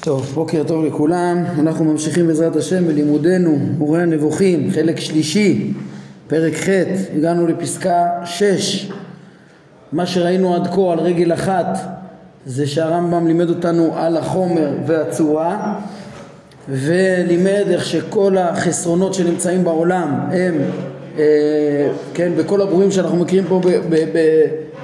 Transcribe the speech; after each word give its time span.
טוב, 0.00 0.26
בוקר 0.34 0.62
טוב 0.66 0.84
לכולם, 0.84 1.44
אנחנו 1.58 1.84
ממשיכים 1.84 2.26
בעזרת 2.26 2.56
השם 2.56 2.86
בלימודנו, 2.86 3.58
מורה 3.78 4.02
הנבוכים, 4.02 4.70
חלק 4.70 5.00
שלישי, 5.00 5.72
פרק 6.28 6.54
ח', 6.54 6.68
הגענו 7.16 7.46
לפסקה 7.46 8.06
6. 8.24 8.90
מה 9.92 10.06
שראינו 10.06 10.54
עד 10.54 10.66
כה 10.66 10.92
על 10.92 10.98
רגל 10.98 11.32
אחת 11.32 11.78
זה 12.46 12.66
שהרמב"ם 12.66 13.26
לימד 13.26 13.48
אותנו 13.48 13.90
על 13.96 14.16
החומר 14.16 14.70
והצורה 14.86 15.78
ולימד 16.68 17.64
איך 17.70 17.84
שכל 17.84 18.38
החסרונות 18.38 19.14
שנמצאים 19.14 19.64
בעולם 19.64 20.20
הם, 20.30 20.54
אה, 21.18 21.24
כן, 22.14 22.32
בכל 22.36 22.60
הברואים 22.60 22.90
שאנחנו 22.90 23.16
מכירים 23.16 23.44
פה 23.48 23.60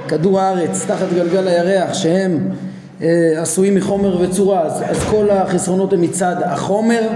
בכדור 0.06 0.40
הארץ, 0.40 0.84
תחת 0.86 1.06
גלגל 1.14 1.48
הירח, 1.48 1.94
שהם 1.94 2.48
עשויים 3.36 3.74
מחומר 3.74 4.20
וצורה, 4.20 4.62
אז, 4.62 4.82
אז 4.88 5.04
כל 5.10 5.30
החסרונות 5.30 5.92
הם 5.92 6.00
מצד 6.00 6.36
החומר 6.44 7.08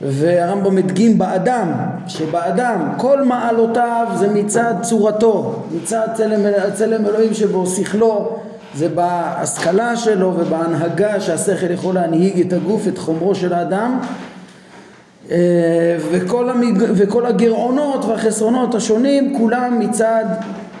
והרמב"ם 0.00 0.78
הדגים 0.78 1.18
באדם, 1.18 1.72
שבאדם 2.06 2.92
כל 2.96 3.22
מעלותיו 3.22 4.06
זה 4.14 4.28
מצד 4.28 4.74
צורתו, 4.82 5.62
מצד 5.76 6.06
צלם, 6.14 6.40
צלם 6.74 7.06
אלוהים 7.06 7.34
שבו, 7.34 7.66
שכלו, 7.66 8.38
זה 8.74 8.88
בהשכלה 8.88 9.96
שלו 9.96 10.34
ובהנהגה 10.36 11.20
שהשכל 11.20 11.70
יכול 11.70 11.94
להנהיג 11.94 12.40
את 12.40 12.52
הגוף, 12.52 12.88
את 12.88 12.98
חומרו 12.98 13.34
של 13.34 13.52
האדם 13.52 13.98
אה, 15.30 15.36
וכל, 16.10 16.50
המג... 16.50 16.82
וכל 16.94 17.26
הגרעונות 17.26 18.04
והחסרונות 18.04 18.74
השונים 18.74 19.38
כולם 19.38 19.78
מצד 19.78 20.24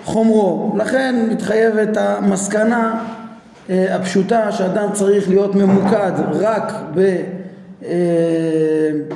חומרו. 0.04 0.74
לכן 0.76 1.26
מתחייבת 1.30 1.96
המסקנה 1.96 2.94
אה, 2.94 3.25
הפשוטה 3.68 4.52
שאדם 4.52 4.88
צריך 4.92 5.28
להיות 5.28 5.54
ממוקד 5.54 6.12
רק 6.32 6.72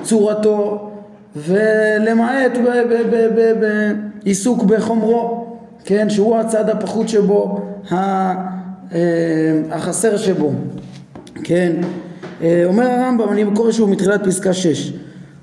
בצורתו 0.00 0.91
ולמעט 1.36 2.52
בעיסוק 3.60 4.62
בחומרו, 4.62 5.47
כן, 5.84 6.10
שהוא 6.10 6.36
הצד 6.36 6.70
הפחות 6.70 7.08
שבו, 7.08 7.60
אה, 7.92 8.34
החסר 9.70 10.16
שבו, 10.16 10.50
כן, 11.44 11.72
אה, 12.42 12.62
אומר 12.64 12.91
הרמב"ם, 12.91 13.28
אני 13.32 13.44
קורא 13.55 13.72
שוב 13.72 13.91
מתחילת 13.91 14.27
פסקה 14.27 14.53
6 14.53 14.92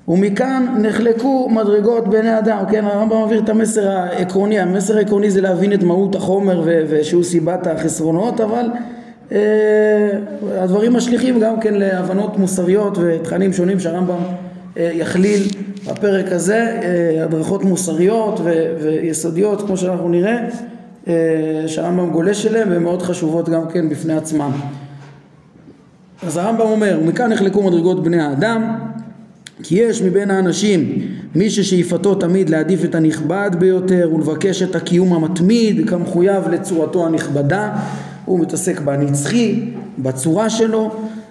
ומכאן 0.08 0.74
נחלקו 0.78 1.48
מדרגות 1.48 2.08
בני 2.08 2.38
אדם, 2.38 2.64
כן? 2.70 2.84
הרמב"ם 2.84 3.16
מעביר 3.20 3.40
את 3.40 3.48
המסר 3.48 3.88
העקרוני, 3.90 4.60
המסר 4.60 4.96
העקרוני 4.96 5.30
זה 5.30 5.40
להבין 5.40 5.72
את 5.72 5.82
מהות 5.82 6.14
החומר 6.14 6.62
ושהוא 6.88 7.24
סיבת 7.24 7.66
החסרונות 7.66 8.40
אבל 8.40 8.70
אה, 8.74 8.97
הדברים 10.54 10.92
משליכים 10.92 11.40
גם 11.40 11.60
כן 11.60 11.74
להבנות 11.74 12.38
מוסריות 12.38 12.98
ותכנים 13.00 13.52
שונים 13.52 13.80
שהרמב"ם 13.80 14.18
אה, 14.76 14.90
יכליל 14.94 15.42
בפרק 15.90 16.32
הזה, 16.32 16.80
אה, 16.82 17.24
הדרכות 17.24 17.64
מוסריות 17.64 18.40
ויסודיות 18.82 19.62
כמו 19.66 19.76
שאנחנו 19.76 20.08
נראה 20.08 20.48
שהרמב"ם 21.66 22.10
גולש 22.10 22.46
אליהן 22.46 22.72
והן 22.72 22.82
מאוד 22.82 23.02
חשובות 23.02 23.48
גם 23.48 23.68
כן 23.68 23.88
בפני 23.88 24.16
עצמן. 24.16 24.50
אז 26.26 26.36
הרמב"ם 26.36 26.60
אומר, 26.60 27.00
מכאן 27.04 27.32
נחלקו 27.32 27.62
מדרגות 27.62 28.02
בני 28.02 28.20
האדם 28.20 28.78
כי 29.62 29.74
יש 29.74 30.02
מבין 30.02 30.30
האנשים 30.30 30.98
מי 31.34 31.50
ששאיפתו 31.50 32.14
תמיד 32.14 32.50
להעדיף 32.50 32.84
את 32.84 32.94
הנכבד 32.94 33.50
ביותר 33.58 34.10
ולבקש 34.14 34.62
את 34.62 34.76
הקיום 34.76 35.12
המתמיד 35.12 35.90
כמחויב 35.90 36.48
לצורתו 36.48 37.06
הנכבדה 37.06 37.76
הוא 38.28 38.40
מתעסק 38.40 38.80
בנצחי, 38.80 39.70
בצורה 39.98 40.50
שלו, 40.50 40.90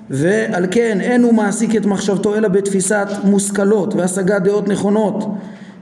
ועל 0.10 0.66
כן 0.72 0.98
אין 1.02 1.24
הוא 1.24 1.34
מעסיק 1.34 1.76
את 1.76 1.86
מחשבתו 1.86 2.36
אלא 2.36 2.48
בתפיסת 2.48 3.08
מושכלות 3.24 3.94
והשגת 3.94 4.42
דעות 4.42 4.68
נכונות 4.68 5.26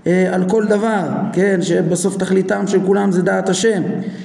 אה, 0.07 0.29
על 0.35 0.49
כל 0.49 0.65
דבר, 0.65 1.03
כן, 1.33 1.61
שבסוף 1.61 2.17
תכליתם 2.17 2.67
של 2.67 2.79
כולם 2.85 3.11
זה 3.11 3.21
דעת 3.21 3.49
השם, 3.49 3.83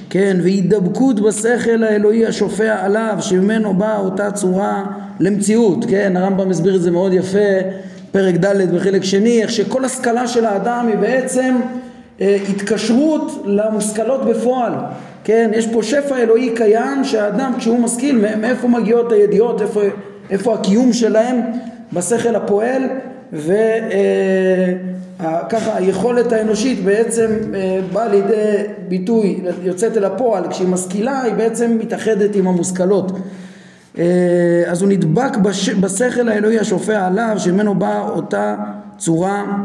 כן, 0.09 0.37
והידבקות 0.43 1.19
בשכל 1.19 1.83
האלוהי 1.83 2.25
השופע 2.25 2.85
עליו, 2.85 3.17
שממנו 3.19 3.73
באה 3.73 3.97
אותה 3.97 4.31
צורה 4.31 4.83
למציאות, 5.19 5.85
כן, 5.89 6.17
הרמב"ם 6.17 6.49
הסביר 6.49 6.75
את 6.75 6.81
זה 6.81 6.91
מאוד 6.91 7.13
יפה, 7.13 7.59
פרק 8.11 8.35
ד' 8.35 8.75
בחלק 8.75 9.03
שני, 9.03 9.41
איך 9.41 9.51
שכל 9.51 9.85
השכלה 9.85 10.27
של 10.27 10.45
האדם 10.45 10.87
היא 10.87 10.97
בעצם 10.97 11.55
התקשרות 12.21 13.43
למושכלות 13.45 14.25
בפועל, 14.25 14.73
כן, 15.23 15.51
יש 15.53 15.67
פה 15.67 15.83
שפע 15.83 16.17
אלוהי 16.17 16.55
קיים 16.55 17.03
שהאדם 17.03 17.53
כשהוא 17.57 17.79
משכיל 17.79 18.25
מאיפה 18.35 18.67
מגיעות 18.67 19.11
הידיעות, 19.11 19.61
איפה, 19.61 19.81
איפה 20.29 20.53
הקיום 20.53 20.93
שלהם 20.93 21.41
בשכל 21.93 22.35
הפועל 22.35 22.83
וככה 23.33 24.07
היכולת 25.75 26.31
האנושית 26.31 26.83
בעצם 26.83 27.31
אה, 27.55 27.79
באה 27.93 28.07
לידי 28.07 28.63
ביטוי, 28.87 29.41
יוצאת 29.63 29.97
אל 29.97 30.05
הפועל, 30.05 30.43
כשהיא 30.49 30.67
משכילה 30.67 31.21
היא 31.21 31.33
בעצם 31.33 31.77
מתאחדת 31.79 32.35
עם 32.35 32.47
המושכלות. 32.47 33.11
אה, 33.97 34.63
אז 34.67 34.81
הוא 34.81 34.89
נדבק 34.89 35.37
בש... 35.37 35.69
בשכל 35.69 36.29
האלוהי 36.29 36.59
השופע 36.59 37.07
עליו 37.07 37.35
שממנו 37.37 37.75
באה 37.75 38.09
אותה 38.09 38.55
צורה 38.97 39.57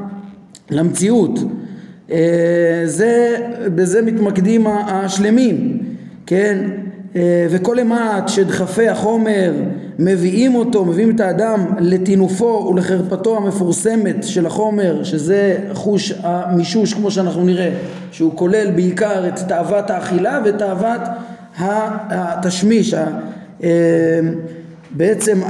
למציאות. 0.71 1.39
אה, 1.39 1.66
זה, 2.85 3.37
בזה 3.75 4.03
מתמקדים 4.03 4.67
השלמים, 4.67 5.79
כן? 6.27 6.71
אה, 7.17 7.47
וכל 7.51 7.79
אימת 7.79 8.29
שדחפי 8.29 8.89
החומר 8.89 9.53
מביאים 9.99 10.55
אותו, 10.55 10.85
מביאים 10.85 11.15
את 11.15 11.21
האדם 11.21 11.67
לטינופו 11.79 12.69
ולחרפתו 12.71 13.37
המפורסמת 13.37 14.25
של 14.25 14.47
החומר, 14.47 15.05
שזה 15.05 15.57
חוש 15.73 16.13
המישוש 16.23 16.95
כמו 16.95 17.11
שאנחנו 17.11 17.45
נראה, 17.45 17.71
שהוא 18.13 18.33
כולל 18.35 18.71
בעיקר 18.71 19.29
את 19.29 19.39
תאוות 19.39 19.91
האכילה 19.91 20.41
ותאוות 20.45 21.01
התשמיש, 21.59 22.95
אה, 22.95 24.21
בעצם 24.91 25.41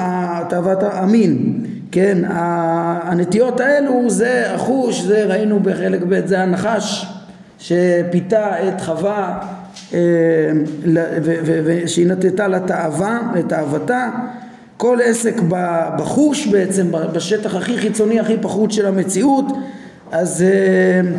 תאוות 0.49 0.79
המין. 0.83 1.65
כן, 1.97 2.19
הנטיות 2.29 3.61
האלו 3.61 4.11
זה 4.11 4.55
החוש, 4.55 5.01
זה 5.01 5.25
ראינו 5.25 5.61
בחלק 5.61 6.01
ב', 6.09 6.27
זה 6.27 6.41
הנחש 6.41 7.07
שפיתה 7.59 8.69
את 8.69 8.81
חווה 8.81 9.39
אה, 9.95 10.01
ושהיא 11.65 12.07
נטטה 12.07 12.49
לתאווה, 12.49 13.21
לתאוותה, 13.35 14.11
כל 14.77 14.99
עסק 15.05 15.35
בחוש 15.99 16.47
בעצם, 16.47 16.87
בשטח 17.13 17.55
הכי 17.55 17.79
חיצוני, 17.79 18.21
הכי 18.21 18.37
פחות 18.43 18.73
של 18.73 18.87
המציאות, 18.87 19.45
אז 20.13 20.43
אה, 20.43 21.11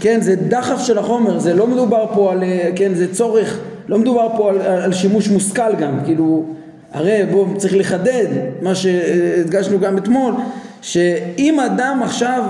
כן, 0.00 0.20
זה 0.20 0.36
דחף 0.36 0.80
של 0.80 0.98
החומר, 0.98 1.38
זה 1.38 1.54
לא 1.54 1.66
מדובר 1.66 2.06
פה 2.14 2.32
על, 2.32 2.42
אה, 2.42 2.70
כן, 2.76 2.94
זה 2.94 3.14
צורך, 3.14 3.58
לא 3.88 3.98
מדובר 3.98 4.28
פה 4.36 4.50
על, 4.50 4.60
על 4.60 4.92
שימוש 4.92 5.28
מושכל 5.28 5.74
גם, 5.78 5.98
כאילו 6.04 6.44
הרי 6.92 7.26
בואו 7.30 7.46
צריך 7.56 7.76
לחדד 7.76 8.26
מה 8.62 8.74
שהדגשנו 8.74 9.80
גם 9.80 9.98
אתמול 9.98 10.34
שאם 10.82 11.60
אדם 11.60 12.00
עכשיו 12.02 12.44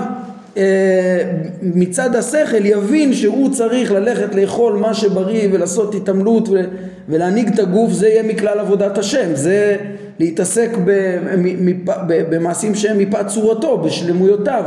אה, 0.57 0.63
מצד 1.61 2.15
השכל 2.15 2.65
יבין 2.65 3.13
שהוא 3.13 3.49
צריך 3.53 3.91
ללכת 3.91 4.35
לאכול 4.35 4.73
מה 4.73 4.93
שבריא 4.93 5.49
ולעשות 5.51 5.95
התעמלות 5.95 6.49
ולהנהיג 7.09 7.47
את 7.53 7.59
הגוף 7.59 7.91
זה 7.91 8.07
יהיה 8.07 8.23
מכלל 8.23 8.59
עבודת 8.59 8.97
השם. 8.97 9.35
זה 9.35 9.77
להתעסק 10.19 10.69
במעשים 12.07 12.75
שהם 12.75 12.97
מפאת 12.97 13.27
צורתו 13.27 13.77
בשלמויותיו. 13.77 14.63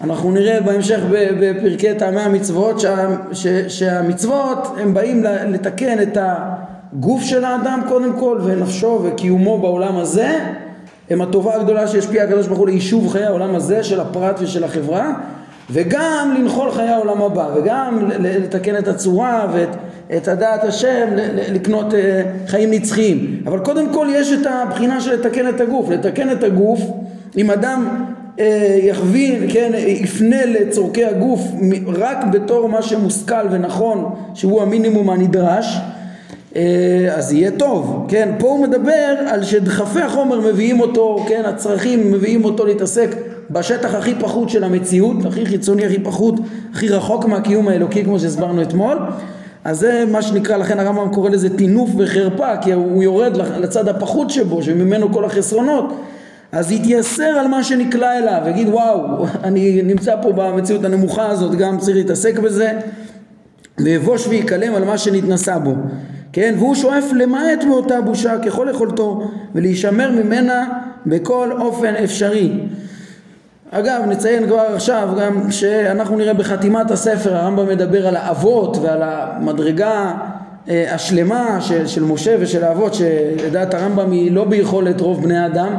אנחנו 0.00 0.30
נראה 0.30 0.60
בהמשך 0.60 1.00
בפרקי 1.40 1.94
טעמי 1.94 2.20
המצוות 2.20 2.80
שה, 2.80 3.68
שהמצוות 3.68 4.58
הם 4.80 4.94
באים 4.94 5.24
לתקן 5.24 6.02
את 6.02 6.16
ה... 6.16 6.54
גוף 7.00 7.22
של 7.22 7.44
האדם 7.44 7.80
קודם 7.88 8.12
כל 8.12 8.38
ונפשו 8.44 9.00
וקיומו 9.04 9.58
בעולם 9.58 9.96
הזה 9.96 10.38
הם 11.10 11.20
הטובה 11.20 11.54
הגדולה 11.54 11.88
שהשפיעה 11.88 12.24
הקדוש 12.26 12.46
ברוך 12.46 12.58
הוא 12.58 12.66
ליישוב 12.66 13.12
חיי 13.12 13.24
העולם 13.24 13.54
הזה 13.54 13.84
של 13.84 14.00
הפרט 14.00 14.36
ושל 14.40 14.64
החברה 14.64 15.12
וגם 15.70 16.34
לנחול 16.38 16.70
חיי 16.70 16.88
העולם 16.88 17.22
הבא 17.22 17.48
וגם 17.54 17.98
לתקן 18.18 18.78
את 18.78 18.88
הצורה 18.88 19.46
ואת 19.52 19.68
את 20.16 20.28
הדעת 20.28 20.64
השם 20.64 21.06
לקנות 21.52 21.94
אה, 21.94 22.22
חיים 22.46 22.70
נצחיים. 22.70 23.42
אבל 23.46 23.58
קודם 23.58 23.92
כל 23.92 24.06
יש 24.10 24.32
את 24.32 24.46
הבחינה 24.46 25.00
של 25.00 25.14
לתקן 25.14 25.48
את 25.48 25.60
הגוף. 25.60 25.90
לתקן 25.90 26.32
את 26.32 26.42
הגוף 26.42 26.80
אם 27.36 27.50
אדם 27.50 28.04
אה, 28.38 28.78
יכווין, 28.82 29.46
כן, 29.52 29.72
יפנה 29.76 30.46
לצורכי 30.46 31.04
הגוף 31.04 31.40
רק 31.86 32.18
בתור 32.32 32.68
מה 32.68 32.82
שמושכל 32.82 33.46
ונכון 33.50 34.14
שהוא 34.34 34.62
המינימום 34.62 35.10
הנדרש 35.10 35.78
אז 37.16 37.32
יהיה 37.32 37.50
טוב, 37.50 38.06
כן, 38.08 38.28
פה 38.38 38.48
הוא 38.48 38.62
מדבר 38.62 39.14
על 39.26 39.44
שדחפי 39.44 40.00
החומר 40.00 40.40
מביאים 40.40 40.80
אותו, 40.80 41.24
כן, 41.28 41.42
הצרכים 41.44 42.12
מביאים 42.12 42.44
אותו 42.44 42.66
להתעסק 42.66 43.08
בשטח 43.50 43.94
הכי 43.94 44.14
פחות 44.20 44.50
של 44.50 44.64
המציאות, 44.64 45.16
הכי 45.26 45.46
חיצוני, 45.46 45.86
הכי 45.86 46.00
פחות, 46.00 46.34
הכי 46.72 46.88
רחוק 46.88 47.24
מהקיום 47.24 47.68
האלוקי 47.68 48.04
כמו 48.04 48.18
שהסברנו 48.18 48.62
אתמול 48.62 48.98
אז 49.64 49.78
זה 49.78 50.04
מה 50.10 50.22
שנקרא, 50.22 50.56
לכן 50.56 50.80
הרמב"ם 50.80 51.08
קורא 51.14 51.30
לזה 51.30 51.56
טינוף 51.56 51.90
וחרפה, 51.98 52.56
כי 52.56 52.72
הוא 52.72 53.02
יורד 53.02 53.36
לצד 53.36 53.88
הפחות 53.88 54.30
שבו, 54.30 54.62
שממנו 54.62 55.12
כל 55.12 55.24
החסרונות. 55.24 55.84
אז 56.52 56.70
יתייסר 56.72 57.22
על 57.22 57.48
מה 57.48 57.64
שנקלע 57.64 58.18
אליו, 58.18 58.42
יגיד 58.48 58.68
וואו, 58.68 59.26
אני 59.44 59.82
נמצא 59.82 60.14
פה 60.22 60.32
במציאות 60.32 60.84
הנמוכה 60.84 61.26
הזאת, 61.26 61.54
גם 61.54 61.78
צריך 61.78 61.96
להתעסק 61.96 62.38
בזה, 62.38 62.72
ויבוש 63.78 64.26
ויקלם 64.26 64.74
על 64.74 64.84
מה 64.84 64.98
שנתנסה 64.98 65.58
בו. 65.58 65.74
כן, 66.32 66.54
והוא 66.58 66.74
שואף 66.74 67.04
למעט 67.14 67.64
מאותה 67.64 68.00
בושה 68.00 68.38
ככל 68.38 68.68
יכולתו 68.70 69.30
ולהישמר 69.54 70.10
ממנה 70.10 70.78
בכל 71.06 71.52
אופן 71.52 71.94
אפשרי. 71.94 72.52
אגב, 73.70 74.02
נציין 74.08 74.46
כבר 74.46 74.60
עכשיו 74.74 75.08
גם 75.20 75.50
שאנחנו 75.50 76.16
נראה 76.16 76.34
בחתימת 76.34 76.90
הספר, 76.90 77.36
הרמב"ם 77.36 77.68
מדבר 77.68 78.06
על 78.06 78.16
האבות 78.16 78.76
ועל 78.82 79.02
המדרגה 79.02 80.14
אה, 80.68 80.94
השלמה 80.94 81.60
של, 81.60 81.86
של 81.86 82.02
משה 82.02 82.36
ושל 82.40 82.64
האבות, 82.64 82.94
שלדעת 82.94 83.74
הרמב"ם 83.74 84.10
היא 84.10 84.32
לא 84.32 84.44
ביכולת 84.44 85.00
רוב 85.00 85.22
בני 85.22 85.46
אדם, 85.46 85.74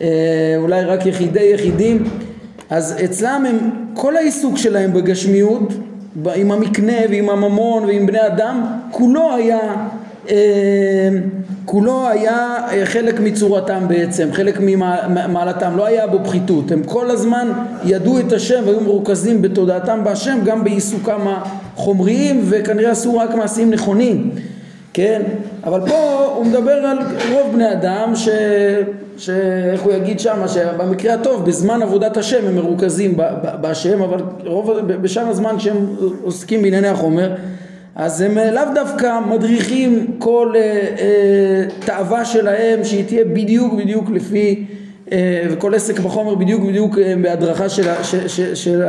אה, 0.00 0.54
אולי 0.56 0.84
רק 0.84 1.06
יחידי 1.06 1.50
יחידים, 1.54 2.04
אז 2.70 2.96
אצלם 3.04 3.44
הם, 3.48 3.70
כל 3.94 4.16
העיסוק 4.16 4.56
שלהם 4.56 4.92
בגשמיות, 4.92 5.72
עם 6.34 6.52
המקנה 6.52 6.98
ועם 7.10 7.30
הממון 7.30 7.84
ועם 7.84 8.06
בני 8.06 8.26
אדם, 8.26 8.66
כולו 8.90 9.34
היה 9.34 9.58
אה, 10.30 11.08
כולו 11.64 12.08
היה 12.08 12.56
אה, 12.72 12.86
חלק 12.86 13.20
מצורתם 13.20 13.82
בעצם, 13.88 14.28
חלק 14.32 14.60
ממעלתם, 15.08 15.76
לא 15.76 15.86
היה 15.86 16.06
בו 16.06 16.18
פחיתות, 16.24 16.72
הם 16.72 16.82
כל 16.82 17.10
הזמן 17.10 17.52
ידעו 17.84 18.20
את 18.20 18.32
השם 18.32 18.62
והיו 18.66 18.80
מרוכזים 18.80 19.42
בתודעתם 19.42 20.04
בהשם 20.04 20.38
גם 20.44 20.64
בעיסוקם 20.64 21.20
החומריים 21.26 22.40
וכנראה 22.44 22.90
עשו 22.90 23.18
רק 23.18 23.34
מעשים 23.34 23.70
נכונים, 23.70 24.30
כן? 24.92 25.22
אבל 25.64 25.80
פה 25.88 26.32
הוא 26.36 26.46
מדבר 26.46 26.72
על 26.72 26.98
רוב 27.32 27.52
בני 27.52 27.72
אדם 27.72 28.12
ש... 28.14 28.28
שאיך 29.16 29.82
הוא 29.82 29.92
יגיד 29.92 30.20
שם, 30.20 30.48
שבמקרה 30.48 31.14
הטוב 31.14 31.46
בזמן 31.46 31.82
עבודת 31.82 32.16
השם 32.16 32.46
הם 32.46 32.54
מרוכזים 32.54 33.16
בהשם, 33.60 34.02
אבל 34.02 34.20
רוב, 34.44 34.70
בשאר 34.80 35.28
הזמן 35.28 35.58
שהם 35.58 35.86
עוסקים 36.22 36.62
בענייני 36.62 36.88
החומר 36.88 37.34
אז 37.94 38.20
הם 38.20 38.38
לאו 38.52 38.62
דווקא 38.74 39.20
מדריכים 39.28 40.06
כל 40.18 40.52
אה, 40.56 40.60
אה, 40.98 41.64
תאווה 41.86 42.24
שלהם 42.24 42.84
שהיא 42.84 43.04
תהיה 43.04 43.24
בדיוק 43.24 43.74
בדיוק 43.74 44.10
לפי 44.10 44.66
אה, 45.12 45.46
וכל 45.50 45.74
עסק 45.74 45.98
בחומר 45.98 46.34
בדיוק 46.34 46.62
בדיוק 46.62 46.98
אה, 46.98 47.14
בהדרכה 47.22 47.68
של, 47.68 47.82
ש, 48.02 48.14
ש, 48.14 48.40
של 48.40 48.82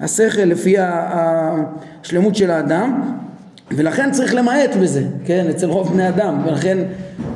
השכל 0.00 0.42
לפי 0.42 0.74
השלמות 0.78 2.34
של 2.34 2.50
האדם 2.50 3.18
ולכן 3.70 4.10
צריך 4.10 4.34
למעט 4.34 4.76
בזה, 4.82 5.02
כן, 5.24 5.46
אצל 5.50 5.66
רוב 5.66 5.92
בני 5.92 6.08
אדם 6.08 6.42
ולכן 6.46 6.78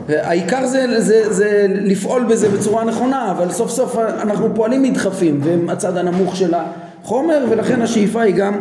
העיקר 0.08 0.66
זה, 0.66 1.00
זה, 1.00 1.32
זה 1.32 1.66
לפעול 1.68 2.24
בזה 2.24 2.48
בצורה 2.48 2.84
נכונה 2.84 3.30
אבל 3.30 3.50
סוף 3.50 3.70
סוף 3.70 3.98
אנחנו 3.98 4.54
פועלים 4.54 4.82
מדחפים 4.82 5.40
והם 5.42 5.70
הצד 5.70 5.96
הנמוך 5.96 6.36
של 6.36 6.54
החומר 6.54 7.46
ולכן 7.50 7.82
השאיפה 7.82 8.22
היא 8.22 8.34
גם 8.34 8.54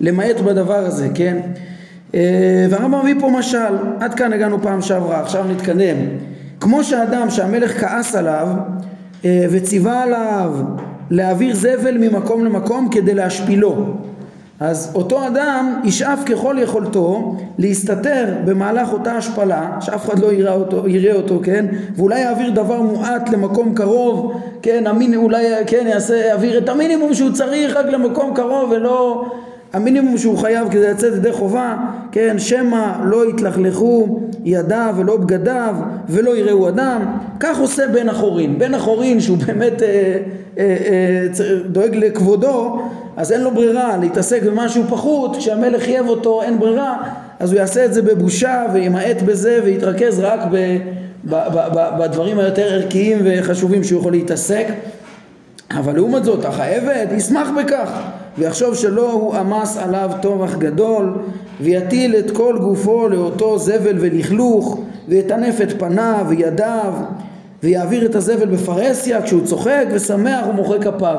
למעט 0.00 0.40
בדבר 0.40 0.78
הזה, 0.78 1.08
כן 1.14 1.38
אה, 2.14 2.66
והרמב"ם 2.70 3.00
מביא 3.00 3.14
פה 3.20 3.30
משל, 3.30 3.74
עד 4.00 4.14
כאן 4.14 4.32
הגענו 4.32 4.62
פעם 4.62 4.82
שעברה, 4.82 5.20
עכשיו 5.20 5.44
נתקדם. 5.44 5.96
כמו 6.60 6.84
שאדם 6.84 7.30
שהמלך 7.30 7.80
כעס 7.80 8.14
עליו 8.14 8.48
אה, 9.24 9.46
וציווה 9.50 10.02
עליו 10.02 10.54
להעביר 11.10 11.54
זבל 11.54 11.98
ממקום 11.98 12.44
למקום 12.44 12.88
כדי 12.90 13.14
להשפילו. 13.14 13.96
אז 14.60 14.92
אותו 14.94 15.26
אדם 15.26 15.80
ישאף 15.84 16.24
ככל 16.26 16.56
יכולתו 16.58 17.36
להסתתר 17.58 18.34
במהלך 18.44 18.92
אותה 18.92 19.12
השפלה, 19.12 19.70
שאף 19.80 20.08
אחד 20.08 20.18
לא 20.18 20.32
יראה 20.32 20.52
אותו, 20.52 20.88
יראה 20.88 21.14
אותו 21.14 21.40
כן? 21.42 21.66
ואולי 21.96 22.20
יעביר 22.20 22.50
דבר 22.50 22.82
מועט 22.82 23.28
למקום 23.28 23.74
קרוב, 23.74 24.40
כן? 24.62 24.86
המין, 24.86 25.14
אולי 25.14 25.46
כן, 25.66 25.86
יעשה, 25.88 26.14
יעביר 26.16 26.58
את 26.58 26.68
המינימום 26.68 27.14
שהוא 27.14 27.32
צריך 27.32 27.76
רק 27.76 27.86
למקום 27.86 28.34
קרוב 28.34 28.70
ולא 28.70 29.24
המינימום 29.72 30.18
שהוא 30.18 30.38
חייב 30.38 30.68
כדי 30.70 30.90
לצאת 30.90 31.12
ידי 31.16 31.32
חובה, 31.32 31.76
כן, 32.12 32.38
שמא 32.38 32.92
לא 33.04 33.30
יתלכלכו 33.30 34.20
ידיו 34.44 34.94
ולא 34.96 35.16
בגדיו 35.16 35.74
ולא 36.08 36.36
יראו 36.36 36.68
אדם, 36.68 37.02
כך 37.40 37.58
עושה 37.58 37.88
בן 37.88 38.08
החורין. 38.08 38.58
בן 38.58 38.74
החורין 38.74 39.20
שהוא 39.20 39.38
באמת 39.46 39.82
אה, 39.82 39.88
אה, 40.58 40.76
אה, 40.90 41.26
דואג 41.66 41.96
לכבודו, 41.96 42.82
אז 43.16 43.32
אין 43.32 43.40
לו 43.40 43.50
ברירה 43.50 43.96
להתעסק 43.96 44.42
במשהו 44.42 44.84
פחות, 44.90 45.36
כשהמלך 45.36 45.82
חייב 45.82 46.08
אותו 46.08 46.42
אין 46.42 46.58
ברירה, 46.58 46.96
אז 47.38 47.52
הוא 47.52 47.58
יעשה 47.58 47.84
את 47.84 47.94
זה 47.94 48.02
בבושה 48.02 48.66
וימעט 48.72 49.22
בזה 49.22 49.60
ויתרכז 49.64 50.20
רק 50.20 50.40
ב, 50.50 50.78
ב, 51.24 51.34
ב, 51.34 51.58
ב, 51.74 51.88
בדברים 52.00 52.38
היותר 52.38 52.72
ערכיים 52.72 53.18
וחשובים 53.24 53.84
שהוא 53.84 54.00
יכול 54.00 54.12
להתעסק. 54.12 54.66
אבל 55.70 55.94
לעומת 55.94 56.24
זאת, 56.24 56.44
אך 56.44 56.60
העבד 56.60 57.06
ישמח 57.12 57.48
בכך. 57.58 57.90
ויחשוב 58.38 58.74
שלא 58.74 59.12
הוא 59.12 59.34
עמס 59.34 59.76
עליו 59.76 60.10
טורח 60.22 60.54
גדול 60.54 61.12
ויטיל 61.60 62.16
את 62.16 62.30
כל 62.30 62.58
גופו 62.60 63.08
לאותו 63.08 63.58
זבל 63.58 63.96
ולכלוך 64.00 64.78
ויטנף 65.08 65.60
את 65.60 65.78
פניו 65.78 66.26
וידיו 66.28 66.94
ויעביר 67.62 68.06
את 68.06 68.14
הזבל 68.14 68.46
בפרהסיה 68.46 69.22
כשהוא 69.22 69.46
צוחק 69.46 69.86
ושמח 69.92 70.46
ומוחא 70.48 70.78
כפיו 70.78 71.18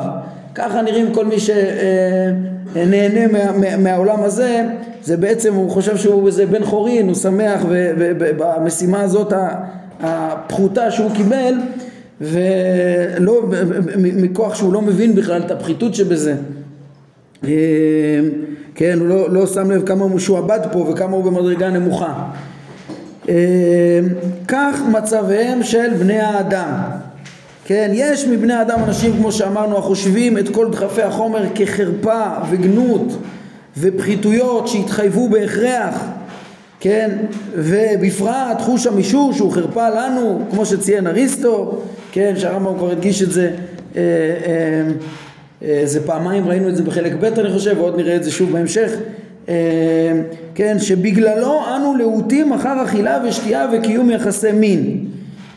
ככה 0.56 0.82
נראים 0.82 1.14
כל 1.14 1.26
מי 1.26 1.36
שנהנה 1.40 3.28
מה, 3.28 3.52
מה, 3.52 3.78
מהעולם 3.78 4.24
הזה 4.24 4.66
זה 5.04 5.18
בעצם 5.18 5.54
הוא 5.54 5.72
חושב 5.72 5.98
שהוא 5.98 6.28
איזה 6.28 6.46
בן 6.46 6.66
חורין 6.66 7.08
הוא 7.08 7.16
שמח 7.16 7.62
ובמשימה 7.70 9.02
הזאת 9.02 9.34
הפחותה 10.00 10.92
שהוא 10.92 11.12
קיבל 11.16 11.54
ולא 12.22 13.42
מכוח 13.96 14.56
שהוא 14.56 14.74
לא 14.74 14.82
מבין 14.82 15.16
בכלל 15.16 15.42
את 15.42 15.52
הפחיתות 15.52 15.96
שבזה 15.96 16.36
אמ, 17.44 17.50
כן, 18.76 19.00
הוא 19.00 19.08
לא, 19.08 19.30
לא 19.30 19.48
שם 19.48 19.72
לב 19.72 19.88
כמה 19.88 20.04
הוא 20.04 20.12
משועבד 20.12 20.60
פה 20.72 20.80
וכמה 20.80 21.16
הוא 21.16 21.24
במדרגה 21.24 21.70
נמוכה. 21.70 22.14
אמ, 23.30 23.34
כך 24.48 24.82
מצביהם 24.92 25.64
של 25.64 25.94
בני 26.00 26.20
האדם. 26.20 26.74
כן, 27.66 27.92
יש 27.94 28.26
מבני 28.26 28.54
האדם 28.54 28.80
אנשים 28.84 29.14
כמו 29.18 29.32
שאמרנו 29.32 29.78
החושבים 29.78 30.38
את 30.38 30.50
כל 30.50 30.72
דחפי 30.72 31.02
החומר 31.02 31.44
כחרפה 31.56 32.24
וגנות 32.50 33.18
ופחיתויות 33.78 34.68
שהתחייבו 34.68 35.30
בהכרח 35.30 36.06
כן, 36.80 37.18
ובפרט 37.56 38.62
חוש 38.62 38.88
המישוש 38.88 39.40
הוא 39.40 39.52
חרפה 39.52 39.90
לנו 39.90 40.42
כמו 40.52 40.66
שציין 40.66 41.08
אריסטו, 41.08 41.82
כן, 42.12 42.34
שהרמב"ם 42.38 42.78
כבר 42.78 42.92
הדגיש 42.92 43.22
את 43.22 43.32
זה 43.32 43.52
אה, 43.96 44.02
אה, 44.02 44.92
אה, 45.64 45.82
זה 45.86 46.08
פעמיים 46.08 46.48
ראינו 46.48 46.70
את 46.70 46.76
זה 46.76 46.84
בחלק 46.84 47.14
ב' 47.20 47.26
אני 47.26 47.54
חושב 47.54 47.76
ועוד 47.78 47.98
נראה 47.98 48.16
את 48.16 48.24
זה 48.24 48.32
שוב 48.32 48.52
בהמשך 48.52 48.92
אה, 49.50 49.54
כן? 50.56 50.80
שבגללו 50.80 51.62
אנו 51.76 51.96
להוטים 51.98 52.54
אחר 52.54 52.84
אכילה 52.84 53.20
ושתייה 53.28 53.68
וקיום 53.74 54.10
יחסי 54.10 54.52
מין 54.52 55.06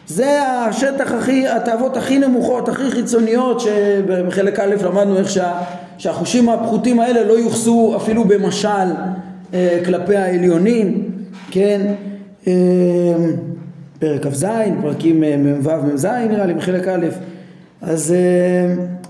זה 0.07 0.43
השטח 0.43 1.13
הכי, 1.13 1.49
התאוות 1.49 1.97
הכי 1.97 2.19
נמוכות, 2.19 2.69
הכי 2.69 2.91
חיצוניות 2.91 3.61
שבחלק 3.61 4.61
א' 4.61 4.75
למדנו 4.85 5.19
איך 5.19 5.31
שה, 5.31 5.53
שהחושים 5.99 6.49
הפחותים 6.49 7.01
האלה 7.01 7.25
לא 7.25 7.33
יוחסו 7.33 7.95
אפילו 7.97 8.25
במשל 8.25 8.69
אה, 9.55 9.79
כלפי 9.85 10.17
העליונים, 10.17 11.11
כן, 11.51 11.95
פרק 13.99 14.27
כ"ז, 14.27 14.47
פרקים 14.83 15.21
מ"ו 15.21 15.71
מ"ז 15.83 16.05
נראה 16.05 16.47
לי, 16.47 16.55
מחלק 16.55 16.89
א', 16.89 17.07
אז 17.83 18.15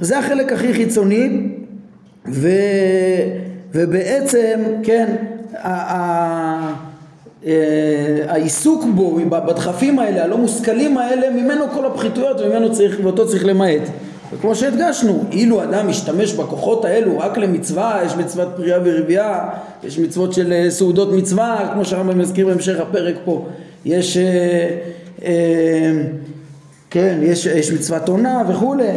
זה 0.00 0.18
החלק 0.18 0.52
הכי 0.52 0.74
חיצוני 0.74 1.48
ו, 2.28 2.48
ובעצם 3.74 4.60
כן 4.82 5.16
אה, 5.54 6.72
העיסוק 8.28 8.84
בו 8.94 9.18
בדחפים 9.28 9.98
האלה 9.98 10.24
הלא 10.24 10.38
מושכלים 10.38 10.98
האלה 10.98 11.30
ממנו 11.30 11.64
כל 11.74 11.86
הפחיתויות 11.86 12.40
וממנו 12.40 12.72
צריך 12.72 13.00
ואותו 13.02 13.28
צריך 13.28 13.46
למעט 13.46 13.80
וכמו 14.32 14.54
שהדגשנו 14.54 15.24
אילו 15.32 15.62
אדם 15.62 15.88
משתמש 15.88 16.32
בכוחות 16.32 16.84
האלו 16.84 17.18
רק 17.18 17.38
למצווה 17.38 18.00
יש 18.06 18.16
מצוות 18.16 18.48
פריאה 18.56 18.78
ורבייה 18.84 19.48
יש 19.84 19.98
מצוות 19.98 20.32
של 20.32 20.52
אה, 20.52 20.70
סעודות 20.70 21.12
מצווה 21.12 21.70
כמו 21.72 21.84
שהרמב"ם 21.84 22.18
מזכיר 22.18 22.46
בהמשך 22.46 22.80
הפרק 22.80 23.14
פה 23.24 23.46
יש 23.84 24.16
אה, 24.16 24.68
אה, 25.24 26.02
כן, 26.90 27.18
יש, 27.22 27.46
יש 27.46 27.72
מצוות 27.72 28.08
עונה 28.08 28.42
וכולי, 28.48 28.88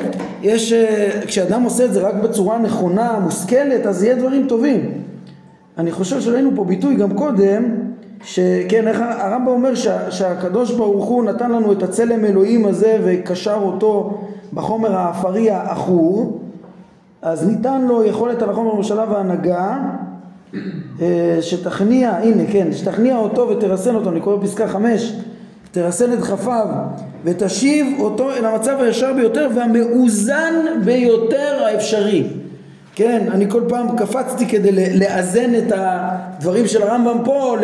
יש, 0.42 0.74
אה, 0.74 1.10
כשאדם 1.26 1.64
עושה 1.64 1.86
את 1.86 1.94
זה 1.94 2.02
רק 2.02 2.16
בצורה 2.16 2.60
נכונה, 2.60 3.20
מושכלת, 3.20 3.86
אז 3.86 4.04
יהיה 4.04 4.16
דברים 4.16 4.46
טובים. 4.48 4.92
אני 5.78 5.92
חושב 5.92 6.22
שראינו 6.22 6.52
פה 6.56 6.64
ביטוי 6.64 6.96
גם 6.96 7.14
קודם, 7.14 7.64
שכן, 8.24 8.88
איך 8.88 9.02
הרמב"ם 9.02 9.48
אומר 9.48 9.76
שה, 9.76 10.12
שהקדוש 10.12 10.72
ברוך 10.72 11.06
הוא 11.06 11.24
נתן 11.24 11.52
לנו 11.52 11.72
את 11.72 11.84
הצלם 11.84 12.26
אלוהים 12.26 12.66
הזה 12.66 13.00
וקשר 13.04 13.58
אותו 13.62 14.22
בחומר 14.54 14.96
האפרי 14.96 15.52
העכור, 15.52 16.40
אז 17.22 17.48
ניתן 17.48 17.82
לו 17.82 18.04
יכולת 18.04 18.42
על 18.42 18.50
החומר 18.50 18.72
הממשלה 18.72 19.06
והנהגה, 19.12 19.78
אה, 21.02 21.38
שתכניע, 21.42 22.10
הנה 22.10 22.44
כן, 22.52 22.68
שתכניע 22.72 23.18
אותו 23.18 23.50
ותרסן 23.50 23.96
אותו, 23.96 24.10
אני 24.10 24.22
קורא 24.22 24.38
פסקה 24.42 24.68
חמש, 24.68 25.14
תרסן 25.72 26.14
את 26.14 26.20
כפיו 26.20 26.68
ותשיב 27.24 28.00
אותו 28.00 28.32
אל 28.32 28.46
המצב 28.46 28.78
הישר 28.80 29.14
ביותר 29.14 29.50
והמאוזן 29.56 30.54
ביותר 30.86 31.64
האפשרי. 31.66 32.39
כן, 33.00 33.28
אני 33.32 33.50
כל 33.50 33.62
פעם 33.68 33.98
קפצתי 33.98 34.46
כדי 34.46 34.72
לאזן 34.98 35.56
את 35.56 35.74
הדברים 35.76 36.68
של 36.68 36.84
הרמב"ם 36.84 37.18
פה 37.26 37.56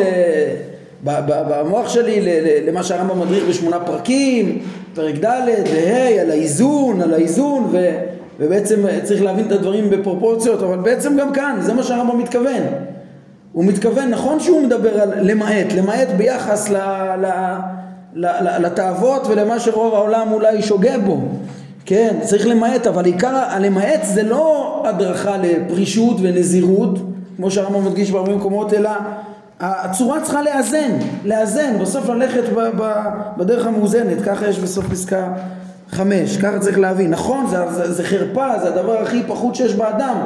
במוח 1.04 1.90
שלי 1.90 2.20
למה 2.68 2.84
שהרמב"ם 2.84 3.20
מדריך 3.20 3.44
בשמונה 3.50 3.80
פרקים, 3.80 4.60
פרק 4.94 5.16
ד' 5.16 5.48
וה', 5.74 6.22
על 6.22 6.32
האיזון, 6.32 7.02
על 7.02 7.14
האיזון 7.14 7.68
ו... 7.72 7.90
ובעצם 8.40 8.86
צריך 9.04 9.22
להבין 9.24 9.48
את 9.48 9.52
הדברים 9.52 9.90
בפרופורציות, 9.90 10.64
אבל 10.64 10.78
בעצם 10.78 11.18
גם 11.18 11.34
כאן, 11.34 11.58
זה 11.60 11.74
מה 11.74 11.84
שהרמב"ם 11.84 12.20
מתכוון. 12.20 12.62
הוא 13.54 13.66
מתכוון, 13.66 14.10
נכון 14.10 14.40
שהוא 14.40 14.62
מדבר 14.62 15.02
על 15.02 15.10
למעט, 15.22 15.74
למעט 15.76 16.08
ביחס 16.18 16.70
ל, 16.70 16.78
ל, 17.22 17.26
ל, 18.14 18.26
ל, 18.26 18.66
לתאוות 18.66 19.28
ולמה 19.28 19.60
שרוב 19.60 19.94
העולם 19.94 20.32
אולי 20.32 20.62
שוגה 20.62 20.98
בו. 20.98 21.20
כן, 21.86 22.16
צריך 22.22 22.48
למעט, 22.48 22.88
אבל 22.88 23.06
עיקר 23.06 23.36
הלמעט 23.36 24.04
זה 24.04 24.24
לא 24.24 24.84
הדרכה 24.86 25.38
לפרישות 25.38 26.18
ונזירות, 26.22 27.00
כמו 27.38 27.52
שהרמב"ם 27.52 27.86
מדגיש 27.86 28.12
בהרבה 28.12 28.36
מקומות, 28.36 28.74
אלא 28.74 28.90
הצורה 29.60 30.22
צריכה 30.22 30.42
לאזן, 30.42 30.92
לאזן, 31.26 31.80
בסוף 31.82 32.10
ללכת 32.10 32.44
ב, 32.56 32.60
ב, 32.78 32.94
בדרך 33.38 33.66
המאוזנת, 33.66 34.22
ככה 34.26 34.48
יש 34.48 34.60
בסוף 34.60 34.86
פסקה 34.92 35.34
חמש, 35.92 36.38
ככה 36.38 36.60
צריך 36.60 36.80
להבין. 36.80 37.10
נכון, 37.12 37.48
זה, 37.48 37.58
זה, 37.72 37.94
זה 37.94 38.04
חרפה, 38.04 38.60
זה 38.60 38.68
הדבר 38.68 39.02
הכי 39.02 39.24
פחות 39.28 39.56
שיש 39.56 39.74
באדם, 39.74 40.18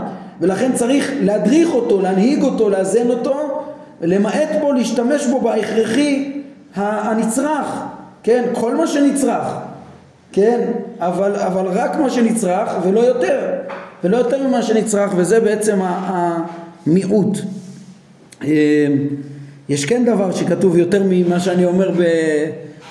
ולכן 0.41 0.71
צריך 0.73 1.11
להדריך 1.21 1.69
אותו, 1.73 2.01
להנהיג 2.01 2.43
אותו, 2.43 2.69
לאזן 2.69 3.09
אותו, 3.09 3.63
למעט 4.01 4.49
בו, 4.61 4.73
להשתמש 4.73 5.27
בו 5.27 5.41
בהכרחי 5.41 6.41
הנצרך, 6.75 7.83
כן, 8.23 8.43
כל 8.53 8.75
מה 8.75 8.87
שנצרך, 8.87 9.47
כן, 10.31 10.71
אבל, 10.99 11.35
אבל 11.35 11.65
רק 11.67 11.95
מה 11.95 12.09
שנצרך 12.09 12.69
ולא 12.83 12.99
יותר, 12.99 13.39
ולא 14.03 14.17
יותר 14.17 14.47
ממה 14.47 14.63
שנצרך, 14.63 15.11
וזה 15.15 15.39
בעצם 15.39 15.79
המיעוט. 15.81 17.37
אמ, 18.43 18.47
יש 19.69 19.85
כן 19.85 20.05
דבר 20.05 20.31
שכתוב 20.31 20.77
יותר 20.77 21.03
ממה 21.05 21.39
שאני 21.39 21.65
אומר 21.65 21.91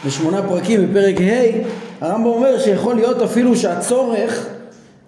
בשמונה 0.06 0.42
פרקים 0.42 0.86
בפרק 0.86 1.20
ה', 1.20 2.04
הרמב"ם 2.04 2.26
אומר 2.26 2.58
שיכול 2.58 2.94
להיות 2.94 3.22
אפילו 3.22 3.56
שהצורך 3.56 4.46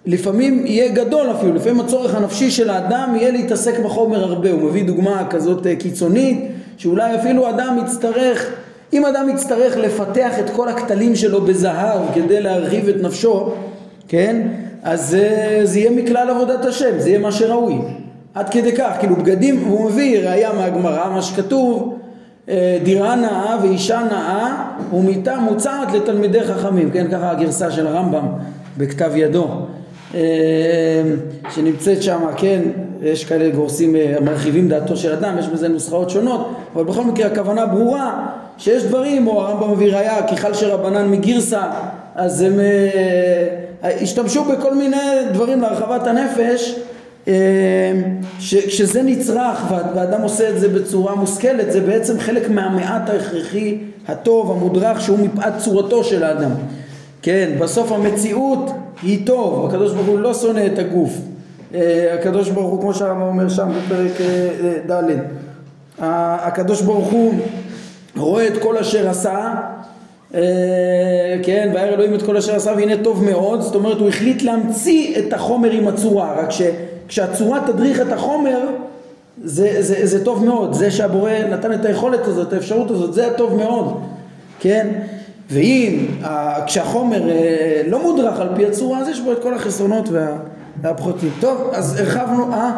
לפעמים 0.05 0.65
יהיה 0.65 0.91
גדול 0.91 1.31
אפילו, 1.31 1.53
לפעמים 1.53 1.79
הצורך 1.79 2.15
הנפשי 2.15 2.51
של 2.51 2.69
האדם 2.69 3.15
יהיה 3.15 3.31
להתעסק 3.31 3.79
בחומר 3.79 4.23
הרבה, 4.23 4.51
הוא 4.51 4.61
מביא 4.61 4.83
דוגמה 4.83 5.27
כזאת 5.29 5.67
אה, 5.67 5.75
קיצונית, 5.75 6.51
שאולי 6.77 7.15
אפילו 7.15 7.49
אדם 7.49 7.77
יצטרך, 7.85 8.49
אם 8.93 9.05
אדם 9.05 9.29
יצטרך 9.29 9.77
לפתח 9.77 10.39
את 10.39 10.49
כל 10.49 10.67
הכתלים 10.67 11.15
שלו 11.15 11.41
בזהב 11.41 11.99
כדי 12.13 12.41
להרחיב 12.41 12.87
את 12.87 12.95
נפשו, 13.01 13.49
כן, 14.07 14.47
אז 14.83 15.09
זה, 15.09 15.59
זה 15.63 15.79
יהיה 15.79 15.91
מכלל 15.91 16.29
עבודת 16.29 16.65
השם, 16.65 16.99
זה 16.99 17.09
יהיה 17.09 17.19
מה 17.19 17.31
שראוי, 17.31 17.77
עד 18.33 18.49
כדי 18.49 18.71
כך, 18.75 18.91
כאילו 18.99 19.15
בגדים, 19.15 19.63
הוא 19.65 19.91
מביא 19.91 20.19
ראייה 20.19 20.53
מהגמרא, 20.53 21.09
מה 21.09 21.21
שכתוב 21.21 21.97
אה, 22.49 22.77
דירה 22.83 23.15
נאה 23.15 23.57
ואישה 23.63 24.01
נאה 24.11 24.65
ומיטה 24.93 25.39
מוצעת 25.39 25.93
לתלמידי 25.93 26.43
חכמים, 26.43 26.91
כן, 26.91 27.07
ככה 27.11 27.31
הגרסה 27.31 27.71
של 27.71 27.87
הרמב"ם 27.87 28.27
בכתב 28.77 29.11
ידו. 29.15 29.43
אה, 29.43 29.80
שנמצאת 31.49 32.03
שם, 32.03 32.19
כן, 32.37 32.61
יש 33.01 33.25
כאלה 33.25 33.49
גורסים, 33.49 33.95
אה, 33.95 34.15
מרחיבים 34.21 34.67
דעתו 34.69 34.97
של 34.97 35.13
אדם, 35.13 35.37
יש 35.39 35.47
בזה 35.47 35.67
נוסחאות 35.67 36.09
שונות, 36.09 36.49
אבל 36.75 36.83
בכל 36.83 37.03
מקרה 37.03 37.27
הכוונה 37.27 37.65
ברורה 37.65 38.27
שיש 38.57 38.83
דברים, 38.83 39.27
או 39.27 39.41
הרמב"ם 39.41 39.71
מביא 39.71 39.93
ראייה, 39.93 40.27
כיכל 40.27 40.53
שרבנן 40.53 41.11
מגרסה, 41.11 41.63
אז 42.15 42.41
הם 42.41 42.53
השתמשו 43.83 44.43
בכל 44.43 44.75
מיני 44.75 44.97
דברים 45.33 45.61
להרחבת 45.61 46.07
הנפש 46.07 46.75
אמ, 47.27 47.33
כשזה 48.39 49.03
נצרך 49.03 49.71
והאדם 49.71 50.21
עושה 50.21 50.49
את 50.49 50.59
זה 50.59 50.67
בצורה 50.67 51.15
מושכלת 51.15 51.71
זה 51.71 51.81
בעצם 51.81 52.19
חלק 52.19 52.49
מהמעט 52.49 53.09
ההכרחי 53.09 53.77
הטוב 54.07 54.51
המודרך 54.51 55.01
שהוא 55.01 55.19
מפאת 55.19 55.53
צורתו 55.57 56.03
של 56.03 56.23
האדם 56.23 56.51
כן 57.21 57.51
בסוף 57.59 57.91
המציאות 57.91 58.71
היא 59.03 59.27
טוב 59.27 59.65
הקדוש 59.65 59.93
ברוך 59.93 60.07
הוא 60.07 60.19
לא 60.19 60.33
שונא 60.33 60.65
את 60.65 60.79
הגוף. 60.79 61.17
אה, 61.73 62.13
הקדוש 62.13 62.49
ברוך 62.49 62.71
הוא 62.71 62.81
כמו 62.81 62.93
שהרמב"ם 62.93 63.21
אומר 63.21 63.49
שם 63.49 63.69
בפרק 63.69 64.21
אה, 64.21 64.49
אה, 64.89 65.01
ד' 65.01 65.17
הקדוש 65.99 66.81
ברוך 66.81 67.07
הוא 67.07 67.33
רואה 68.17 68.47
את 68.47 68.57
כל 68.57 68.77
אשר 68.77 69.09
עשה 69.09 69.53
כן, 71.43 71.71
וירא 71.73 71.93
אלוהים 71.93 72.13
את 72.13 72.21
כל 72.21 72.37
אשר 72.37 72.55
עשה 72.55 72.73
והנה 72.77 73.03
טוב 73.03 73.23
מאוד, 73.23 73.61
זאת 73.61 73.75
אומרת 73.75 73.97
הוא 73.97 74.07
החליט 74.07 74.41
להמציא 74.43 75.19
את 75.19 75.33
החומר 75.33 75.71
עם 75.71 75.87
הצורה, 75.87 76.33
רק 76.43 76.51
ש... 76.51 76.61
כשהצורה 77.07 77.59
תדריך 77.67 78.01
את 78.01 78.11
החומר 78.11 78.59
זה, 79.43 79.75
זה, 79.79 80.05
זה 80.05 80.25
טוב 80.25 80.45
מאוד, 80.45 80.73
זה 80.73 80.91
שהבורא 80.91 81.31
נתן 81.49 81.73
את 81.73 81.85
היכולת 81.85 82.27
הזאת, 82.27 82.47
את 82.47 82.53
האפשרות 82.53 82.91
הזאת, 82.91 83.13
זה 83.13 83.29
טוב 83.37 83.55
מאוד, 83.55 84.01
כן? 84.59 84.87
ואם 85.51 86.05
אה, 86.23 86.65
כשהחומר 86.65 87.29
אה, 87.29 87.81
לא 87.87 88.03
מודרך 88.03 88.39
על 88.39 88.49
פי 88.55 88.65
הצורה, 88.65 88.99
אז 88.99 89.07
יש 89.07 89.21
בו 89.21 89.31
את 89.31 89.41
כל 89.43 89.53
החסרונות 89.53 90.09
וה, 90.09 90.37
והפחותים. 90.81 91.29
טוב, 91.39 91.69
אז 91.73 91.99
הרחבנו, 91.99 92.53
אה? 92.53 92.77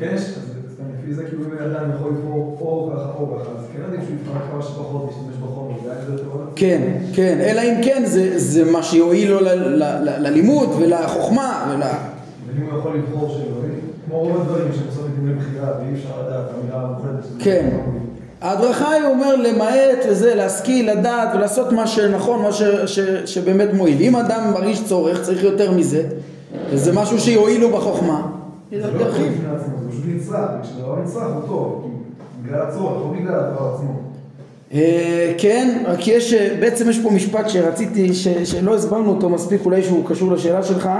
לפי 0.00 1.14
זה 1.14 1.24
כאילו 1.24 1.44
אם 1.44 1.50
אדם 1.58 1.90
יכול 1.94 2.10
לבחור 2.12 2.56
אור 2.60 2.92
ככה 2.94 3.12
או 3.18 3.26
ככה, 3.26 3.50
אז 3.58 3.64
כן 3.72 3.82
עדיף 3.88 4.00
שהוא 4.06 4.16
יבחר 4.20 4.52
כמה 4.52 4.62
שפחות 4.62 5.06
להשתמש 5.08 5.36
בחומר, 5.36 5.74
כן, 6.56 6.82
כן, 7.14 7.38
אלא 7.40 7.60
אם 7.60 7.82
כן 7.84 8.02
זה, 8.36 8.70
מה 8.72 8.82
שיועיל 8.82 9.30
לו 9.30 9.38
ללימוד 10.00 10.68
ולחוכמה 10.78 11.70
ול... 11.70 11.82
ואם 11.82 12.70
הוא 12.70 12.78
יכול 12.78 12.96
לבחור 12.96 13.28
שאלוהים, 13.28 13.80
כמו 14.06 14.18
רוב 14.18 14.40
הדברים 14.40 14.72
שבסוף 14.72 15.04
ניתנים 15.06 15.36
לבחירה 15.36 15.68
ואי 15.78 15.94
אפשר 15.94 16.26
לדעת, 16.26 16.46
אמירה 16.62 16.86
מוחלטת. 16.86 17.26
כן. 17.38 17.68
ההדרכה 18.40 18.90
היא 18.90 19.04
אומר 19.04 19.36
למעט 19.36 19.98
וזה, 20.08 20.34
להשכיל, 20.34 20.90
לדעת 20.90 21.28
ולעשות 21.34 21.72
מה 21.72 21.86
שנכון, 21.86 22.42
מה 22.42 22.52
ש, 22.52 22.62
ש, 22.86 23.00
שבאמת 23.24 23.68
מועיל. 23.74 24.02
אם 24.02 24.16
אדם 24.16 24.50
מרגיש 24.52 24.84
צורך, 24.84 25.22
צריך 25.22 25.44
יותר 25.44 25.72
מזה, 25.72 26.02
וזה 26.70 26.92
משהו 26.92 27.20
שיועילו 27.20 27.70
בחוכמה. 27.70 28.26
זה 28.70 28.78
לא 28.78 29.04
בפני 29.04 29.24
עצמו, 29.56 29.74
זה 29.82 29.90
פשוט 29.90 30.04
נצרך, 30.06 30.50
וכשדבר 30.60 30.96
נצרך 31.02 31.22
הוא 31.34 31.42
טוב, 31.46 31.90
בגלל 32.42 32.60
הצורך, 32.60 32.92
לא 32.92 33.12
בגלל 33.18 33.34
הדבר 33.34 33.74
עצמו. 33.74 34.00
אה, 34.74 35.34
כן, 35.38 35.82
רק 35.86 36.08
יש, 36.08 36.34
בעצם 36.34 36.90
יש 36.90 36.98
פה 36.98 37.10
משפט 37.10 37.48
שרציתי, 37.48 38.14
שלא 38.44 38.74
הסברנו 38.74 39.10
אותו 39.10 39.28
מספיק, 39.28 39.60
אולי 39.64 39.82
שהוא 39.82 40.04
קשור 40.08 40.32
לשאלה 40.32 40.62
שלך. 40.62 40.90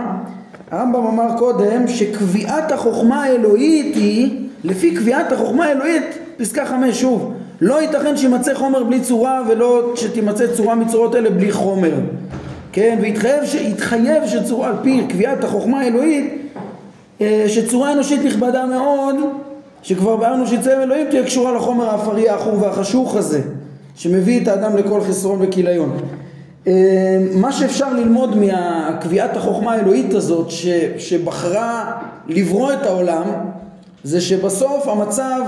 הרמב"ם 0.71 1.07
אמר 1.07 1.39
קודם 1.39 1.89
שקביעת 1.89 2.73
החוכמה 2.73 3.25
האלוהית 3.25 3.97
היא, 3.97 4.49
לפי 4.65 4.95
קביעת 4.95 5.33
החוכמה 5.33 5.65
האלוהית, 5.65 6.20
פסקה 6.41 6.67
חמש 6.67 7.01
שוב, 7.01 7.33
לא 7.61 7.83
ייתכן 7.83 8.17
שימצא 8.17 8.55
חומר 8.55 8.85
בלי 8.85 9.01
צורה 9.01 9.43
ולא 9.49 9.93
שתימצא 9.97 10.47
צורה 10.47 10.75
מצורות 10.75 11.17
אלה 11.17 11.31
בלי 11.31 11.53
חומר. 11.53 11.93
כן, 12.73 12.99
והתחייב 13.03 14.27
שצורה, 14.27 14.69
על 14.69 14.75
פי 14.83 15.05
קביעת 15.09 15.45
החוכמה 15.45 15.81
האלוהית, 15.81 16.51
אה, 17.21 17.45
שצורה 17.49 17.93
אנושית 17.93 18.25
נכבדה 18.25 18.67
מאוד, 18.67 19.15
שכבר 19.83 20.17
בארנו 20.17 20.47
שיצא 20.47 20.83
אלוהים 20.83 21.07
תהיה 21.11 21.25
קשורה 21.25 21.53
לחומר 21.53 21.91
האפרי 21.91 22.29
העכור 22.29 22.63
והחשוך 22.63 23.17
הזה, 23.17 23.41
שמביא 23.97 24.43
את 24.43 24.49
האדם 24.49 24.77
לכל 24.77 25.01
חסרון 25.01 25.39
וכיליון. 25.43 25.97
אמ, 26.67 26.73
מה 27.35 27.53
שאפשר 27.53 27.93
ללמוד 27.93 28.37
מקביעת 28.39 29.37
החוכמה 29.37 29.73
האלוהית 29.73 30.15
הזאת 30.15 30.51
ש, 30.51 30.67
שבחרה 30.99 31.93
לברוא 32.27 32.73
את 32.73 32.87
העולם 32.87 33.25
זה 34.05 34.21
שבסוף 34.21 34.89
המצב 34.89 35.41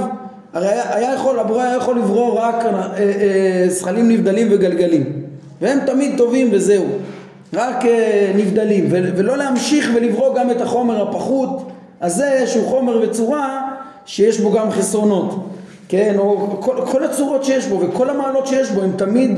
הרי 0.53 0.69
היה, 0.69 0.97
היה 0.97 1.15
יכול, 1.15 1.39
הבורא 1.39 1.63
היה 1.63 1.77
יכול 1.77 1.97
לברוא 1.97 2.41
רק 2.41 2.65
אה, 2.65 2.73
אה, 2.99 3.65
זכלים 3.69 4.09
נבדלים 4.09 4.49
וגלגלים. 4.51 5.05
והם 5.61 5.79
תמיד 5.87 6.19
טובים 6.19 6.49
וזהו. 6.53 6.85
רק 7.55 7.87
אה, 7.87 8.33
נבדלים. 8.37 8.87
ו, 8.91 9.11
ולא 9.17 9.37
להמשיך 9.37 9.91
ולברוא 9.95 10.35
גם 10.35 10.51
את 10.51 10.61
החומר 10.61 11.09
הפחות 11.09 11.71
הזה 12.01 12.47
שהוא 12.47 12.67
חומר 12.67 13.01
וצורה 13.03 13.69
שיש 14.07 14.41
בו 14.41 14.53
גם 14.53 14.71
חסרונות. 14.71 15.47
כן? 15.89 16.15
או 16.19 16.57
כל, 16.61 16.77
כל 16.87 17.05
הצורות 17.05 17.45
שיש 17.45 17.67
בו 17.67 17.81
וכל 17.81 18.11
המעלות 18.11 18.47
שיש 18.47 18.71
בו 18.71 18.83
הם 18.83 18.93
תמיד 18.97 19.31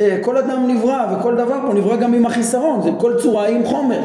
אה, 0.00 0.18
כל 0.22 0.36
אדם 0.36 0.66
נברא 0.68 1.06
וכל 1.12 1.36
דבר 1.36 1.58
פה 1.66 1.74
נברא 1.74 1.96
גם 1.96 2.14
עם 2.14 2.26
החיסרון, 2.26 2.82
זה 2.82 2.90
כל 2.98 3.12
צורה 3.22 3.46
עם 3.46 3.64
חומר, 3.64 4.00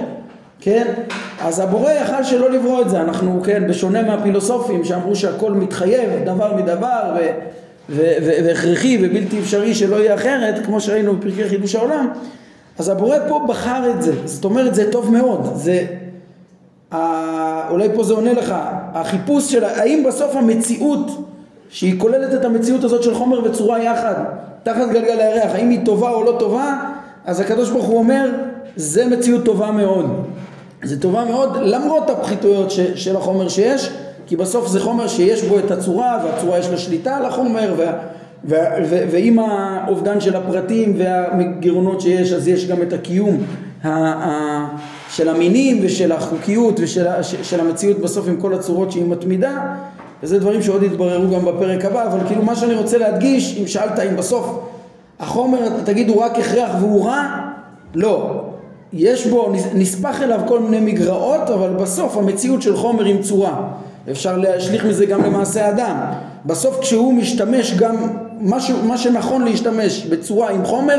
כן? 0.63 0.93
אז 1.41 1.59
הבורא 1.59 1.91
יכל 1.91 2.23
שלא 2.23 2.51
לברוא 2.51 2.81
את 2.81 2.89
זה, 2.89 3.01
אנחנו, 3.01 3.41
כן, 3.45 3.67
בשונה 3.67 4.01
מהפילוסופים 4.01 4.83
שאמרו 4.83 5.15
שהכל 5.15 5.51
מתחייב 5.51 6.09
דבר 6.25 6.55
מדבר 6.55 7.15
והכרחי 7.89 8.97
ובלתי 9.01 9.39
אפשרי 9.39 9.75
שלא 9.75 9.95
יהיה 9.95 10.13
אחרת, 10.13 10.65
כמו 10.65 10.81
שראינו 10.81 11.15
בפרקי 11.15 11.49
חידוש 11.49 11.75
העולם, 11.75 12.09
אז 12.79 12.89
הבורא 12.89 13.17
פה 13.27 13.45
בחר 13.47 13.91
את 13.91 14.01
זה, 14.01 14.13
זאת 14.25 14.45
אומרת 14.45 14.75
זה 14.75 14.91
טוב 14.91 15.11
מאוד, 15.11 15.51
זה 15.55 15.85
אולי 17.69 17.89
פה 17.95 18.03
זה 18.03 18.13
עונה 18.13 18.33
לך, 18.33 18.55
החיפוש 18.93 19.51
של 19.51 19.63
האם 19.63 20.03
בסוף 20.07 20.35
המציאות 20.35 21.11
שהיא 21.69 21.99
כוללת 21.99 22.33
את 22.33 22.45
המציאות 22.45 22.83
הזאת 22.83 23.03
של 23.03 23.13
חומר 23.13 23.43
וצורה 23.43 23.83
יחד 23.83 24.13
תחת 24.63 24.89
גלגל 24.91 25.19
הירח, 25.19 25.51
האם 25.55 25.69
היא 25.69 25.85
טובה 25.85 26.09
או 26.09 26.23
לא 26.23 26.35
טובה, 26.39 26.75
אז 27.25 27.39
הקדוש 27.39 27.69
ברוך 27.69 27.85
הוא 27.85 27.97
אומר 27.97 28.29
זה 28.75 29.05
מציאות 29.05 29.45
טובה 29.45 29.71
מאוד. 29.71 30.25
זה 30.83 31.01
טובה 31.01 31.25
מאוד 31.25 31.57
למרות 31.61 32.09
הפחיתויות 32.09 32.71
ש, 32.71 32.79
של 32.79 33.15
החומר 33.15 33.49
שיש, 33.49 33.89
כי 34.27 34.35
בסוף 34.35 34.67
זה 34.67 34.79
חומר 34.79 35.07
שיש 35.07 35.43
בו 35.43 35.59
את 35.59 35.71
הצורה 35.71 36.23
והצורה 36.25 36.59
יש 36.59 36.69
לה 36.69 36.77
שליטה 36.77 37.17
על 37.17 37.25
החומר 37.25 37.73
וה, 37.77 37.93
וה, 38.43 38.59
ו, 38.89 39.03
ועם 39.11 39.39
האובדן 39.39 40.21
של 40.21 40.35
הפרטים 40.35 40.95
והגירונות 40.97 42.01
שיש 42.01 42.33
אז 42.33 42.47
יש 42.47 42.67
גם 42.67 42.81
את 42.81 42.93
הקיום 42.93 43.37
ה, 43.83 43.89
ה, 43.89 44.67
של 45.09 45.29
המינים 45.29 45.79
ושל 45.81 46.11
החוקיות 46.11 46.79
ושל 46.79 47.05
של 47.21 47.59
המציאות 47.59 47.99
בסוף 47.99 48.27
עם 48.27 48.37
כל 48.37 48.53
הצורות 48.53 48.91
שהיא 48.91 49.05
מתמידה 49.05 49.75
וזה 50.23 50.39
דברים 50.39 50.61
שעוד 50.61 50.83
יתבררו 50.83 51.35
גם 51.35 51.45
בפרק 51.45 51.85
הבא 51.85 52.07
אבל 52.07 52.27
כאילו 52.27 52.41
מה 52.43 52.55
שאני 52.55 52.75
רוצה 52.75 52.97
להדגיש 52.97 53.57
אם 53.61 53.67
שאלת 53.67 53.99
אם 53.99 54.15
בסוף 54.15 54.59
החומר 55.19 55.59
תגיד 55.85 56.09
הוא 56.09 56.23
רק 56.23 56.39
הכרח 56.39 56.71
והוא 56.79 57.05
רע? 57.05 57.27
לא 57.95 58.42
יש 58.93 59.27
בו, 59.27 59.53
נספח 59.73 60.21
אליו 60.21 60.39
כל 60.47 60.59
מיני 60.59 60.91
מגרעות, 60.91 61.49
אבל 61.49 61.69
בסוף 61.69 62.17
המציאות 62.17 62.61
של 62.61 62.75
חומר 62.75 63.05
עם 63.05 63.21
צורה. 63.21 63.67
אפשר 64.11 64.37
להשליך 64.37 64.85
מזה 64.85 65.05
גם 65.05 65.23
למעשה 65.23 65.69
אדם. 65.69 65.97
בסוף 66.45 66.79
כשהוא 66.79 67.13
משתמש 67.13 67.73
גם, 67.73 67.95
מה, 68.39 68.59
ש, 68.59 68.71
מה 68.83 68.97
שנכון 68.97 69.41
להשתמש 69.41 70.05
בצורה 70.05 70.49
עם 70.49 70.65
חומר, 70.65 70.97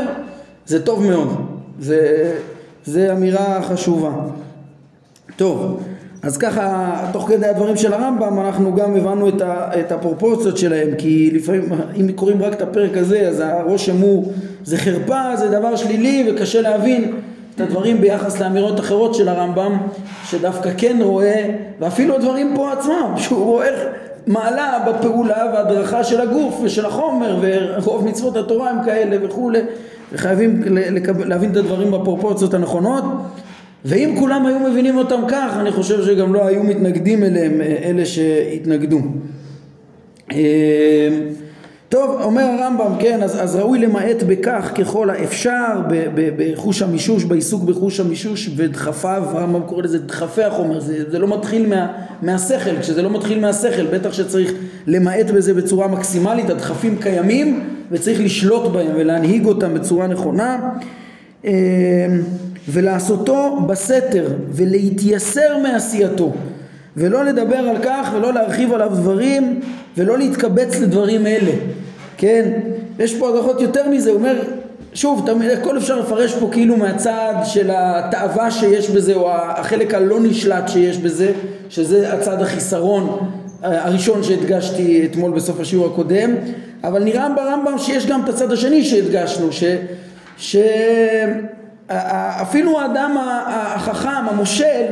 זה 0.65 0.85
טוב 0.85 1.03
מאוד. 1.03 1.45
זה, 1.79 2.31
זה 2.85 3.13
אמירה 3.13 3.61
חשובה. 3.61 4.11
טוב, 5.35 5.79
אז 6.23 6.37
ככה, 6.37 6.95
תוך 7.13 7.29
כדי 7.29 7.47
הדברים 7.47 7.77
של 7.77 7.93
הרמב"ם, 7.93 8.39
אנחנו 8.39 8.75
גם 8.75 8.95
הבנו 8.95 9.29
את, 9.29 9.41
ה, 9.41 9.69
את 9.79 9.91
הפרופורציות 9.91 10.57
שלהם, 10.57 10.89
כי 10.97 11.31
לפעמים, 11.33 11.69
אם 11.99 12.11
קוראים 12.11 12.41
רק 12.41 12.53
את 12.53 12.61
הפרק 12.61 12.97
הזה, 12.97 13.27
אז 13.27 13.39
הרושם 13.39 13.97
הוא, 13.97 14.31
זה 14.63 14.77
חרפה, 14.77 15.35
זה 15.35 15.47
דבר 15.47 15.75
שלילי 15.75 16.31
וקשה 16.31 16.61
להבין. 16.61 17.11
את 17.55 17.61
הדברים 17.61 18.01
ביחס 18.01 18.39
לאמירות 18.39 18.79
אחרות 18.79 19.15
של 19.15 19.29
הרמב"ם, 19.29 19.77
שדווקא 20.29 20.69
כן 20.77 20.97
רואה, 21.01 21.45
ואפילו 21.79 22.15
הדברים 22.15 22.53
פה 22.55 22.71
עצמם, 22.71 23.13
שהוא 23.17 23.45
רואה 23.45 23.69
מעלה 24.27 24.79
בפעולה 24.87 25.45
והדרכה 25.53 26.03
של 26.03 26.21
הגוף 26.21 26.59
ושל 26.63 26.85
החומר, 26.85 27.39
ורוב 27.41 28.07
מצוות 28.07 28.37
התורה 28.37 28.69
הם 28.69 28.85
כאלה 28.85 29.17
וכולי, 29.25 29.59
וחייבים 30.13 30.63
להבין 31.25 31.51
את 31.51 31.57
הדברים 31.57 31.91
בפרופורציות 31.91 32.53
הנכונות. 32.53 33.03
ואם 33.85 34.15
כולם 34.19 34.45
היו 34.45 34.59
מבינים 34.59 34.97
אותם 34.97 35.21
כך, 35.27 35.57
אני 35.59 35.71
חושב 35.71 36.05
שגם 36.05 36.33
לא 36.33 36.47
היו 36.47 36.63
מתנגדים 36.63 37.23
אליהם 37.23 37.61
אלה 37.61 38.05
שהתנגדו. 38.05 38.99
טוב, 41.89 42.21
אומר 42.21 42.43
הרמב"ם, 42.43 42.93
כן, 42.99 43.23
אז, 43.23 43.43
אז 43.43 43.55
ראוי 43.55 43.79
למעט 43.79 44.23
בכך 44.27 44.71
ככל 44.75 45.09
האפשר 45.09 45.81
בחוש 46.15 46.81
המישוש, 46.81 47.23
בעיסוק 47.23 47.63
בחוש 47.63 47.99
המישוש 47.99 48.49
ודחפיו, 48.55 49.23
הרמב"ם 49.25 49.61
קורא 49.61 49.83
לזה 49.83 49.99
דחפי 49.99 50.43
החומר, 50.43 50.79
זה, 50.79 51.11
זה 51.11 51.19
לא 51.19 51.37
מתחיל 51.37 51.67
מה, 51.67 51.87
מהשכל, 52.21 52.79
כשזה 52.81 53.01
לא 53.01 53.09
מתחיל 53.09 53.39
מהשכל, 53.39 53.85
בטח 53.85 54.13
שצריך 54.13 54.53
למעט 54.87 55.31
בזה 55.31 55.53
בצורה 55.53 55.87
מקסימלית, 55.87 56.49
הדחפים 56.49 56.97
קיימים 56.97 57.69
וצריך 57.91 58.19
לשלוט 58.21 58.71
בהם 58.71 58.91
ולהנהיג 58.95 59.45
אותם 59.45 59.73
בצורה 59.73 60.07
נכונה 60.07 60.69
אה, 61.45 61.51
ולעשותו 62.69 63.57
בסתר 63.67 64.27
ולהתייסר 64.51 65.57
מעשייתו 65.63 66.33
ולא 66.97 67.25
לדבר 67.25 67.57
על 67.57 67.77
כך 67.83 68.09
ולא 68.15 68.33
להרחיב 68.33 68.73
עליו 68.73 68.89
דברים 68.89 69.59
ולא 69.97 70.17
להתקבץ 70.17 70.79
לדברים 70.79 71.27
אלה 71.27 71.51
כן? 72.17 72.51
יש 72.99 73.15
פה 73.15 73.29
הדרכות 73.29 73.61
יותר 73.61 73.89
מזה, 73.89 74.09
הוא 74.09 74.17
אומר, 74.17 74.41
שוב, 74.93 75.23
תמיד, 75.25 75.51
הכל 75.51 75.77
אפשר 75.77 75.99
לפרש 75.99 76.33
פה 76.33 76.49
כאילו 76.51 76.77
מהצד 76.77 77.33
של 77.45 77.69
התאווה 77.73 78.51
שיש 78.51 78.89
בזה, 78.89 79.13
או 79.13 79.31
החלק 79.31 79.93
הלא 79.93 80.19
נשלט 80.19 80.69
שיש 80.69 80.97
בזה, 80.97 81.31
שזה 81.69 82.13
הצד 82.13 82.41
החיסרון 82.41 83.29
הראשון 83.63 84.23
שהדגשתי 84.23 85.05
אתמול 85.05 85.31
בסוף 85.31 85.59
השיעור 85.59 85.85
הקודם, 85.85 86.35
אבל 86.83 87.03
נראה 87.03 87.29
ברמב"ם 87.35 87.77
שיש 87.77 88.05
גם 88.05 88.23
את 88.23 88.29
הצד 88.29 88.51
השני 88.51 88.83
שהדגשנו, 88.83 89.51
ש... 89.51 89.63
ש... 90.37 90.55
אפילו 92.41 92.79
האדם 92.79 93.17
החכם, 93.47 94.09
המושל, 94.29 94.85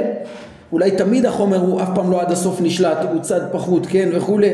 אולי 0.72 0.92
תמיד 0.92 1.26
החומר 1.26 1.58
הוא 1.58 1.82
אף 1.82 1.90
פעם 1.96 2.12
לא 2.12 2.22
עד 2.22 2.32
הסוף 2.32 2.62
נשלט, 2.62 2.98
הוא 3.12 3.22
צד 3.22 3.42
פחות, 3.52 3.86
כן, 3.90 4.10
וכולי, 4.14 4.50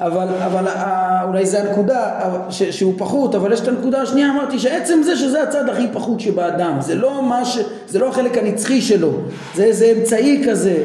אבל, 0.00 0.26
אבל 0.44 0.66
אולי 1.28 1.46
זה 1.46 1.62
הנקודה 1.62 2.10
ש, 2.50 2.62
שהוא 2.62 2.94
פחות, 2.98 3.34
אבל 3.34 3.52
יש 3.52 3.60
את 3.60 3.68
הנקודה 3.68 4.02
השנייה, 4.02 4.30
אמרתי 4.30 4.58
שעצם 4.58 5.00
זה 5.04 5.16
שזה 5.16 5.42
הצד 5.42 5.68
הכי 5.68 5.86
פחות 5.92 6.20
שבאדם, 6.20 6.76
זה 6.80 6.94
לא, 6.94 7.22
ש, 7.44 7.58
זה 7.88 7.98
לא 7.98 8.08
החלק 8.08 8.38
הנצחי 8.38 8.80
שלו, 8.80 9.12
זה 9.54 9.64
איזה 9.64 9.92
אמצעי 9.96 10.42
כזה, 10.48 10.76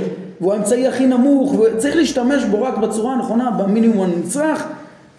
והוא 0.41 0.53
האמצעי 0.53 0.87
הכי 0.87 1.05
נמוך, 1.05 1.55
וצריך 1.59 1.95
להשתמש 1.95 2.43
בו 2.43 2.61
רק 2.61 2.77
בצורה 2.77 3.13
הנכונה, 3.13 3.51
במינימום 3.51 4.09
הנצרך, 4.09 4.67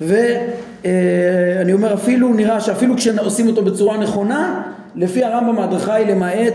ואני 0.00 1.72
אומר 1.72 1.94
אפילו, 1.94 2.34
נראה 2.34 2.60
שאפילו 2.60 2.96
כשעושים 2.96 3.46
אותו 3.46 3.62
בצורה 3.62 3.96
נכונה, 3.96 4.62
לפי 4.96 5.24
הרמב"ם 5.24 5.58
ההדרכה 5.58 5.94
היא 5.94 6.06
למעט 6.06 6.54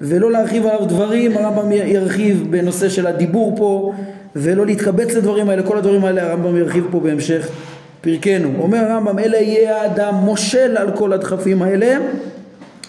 ולא 0.00 0.32
להרחיב 0.32 0.66
עליו 0.66 0.86
דברים, 0.86 1.36
הרמב"ם 1.36 1.72
ירחיב 1.72 2.46
בנושא 2.50 2.88
של 2.88 3.06
הדיבור 3.06 3.56
פה 3.56 3.92
ולא 4.36 4.66
להתקבץ 4.66 5.14
לדברים 5.14 5.50
האלה, 5.50 5.62
כל 5.62 5.78
הדברים 5.78 6.04
האלה 6.04 6.22
הרמב"ם 6.22 6.56
ירחיב 6.56 6.86
פה 6.90 7.00
בהמשך 7.00 7.48
פרקנו. 8.00 8.50
אומר 8.58 8.78
הרמב"ם, 8.78 9.18
אלא 9.18 9.36
יהיה 9.36 9.82
האדם 9.82 10.14
מושל 10.14 10.76
על 10.76 10.90
כל 10.96 11.12
הדחפים 11.12 11.62
האלה, 11.62 11.96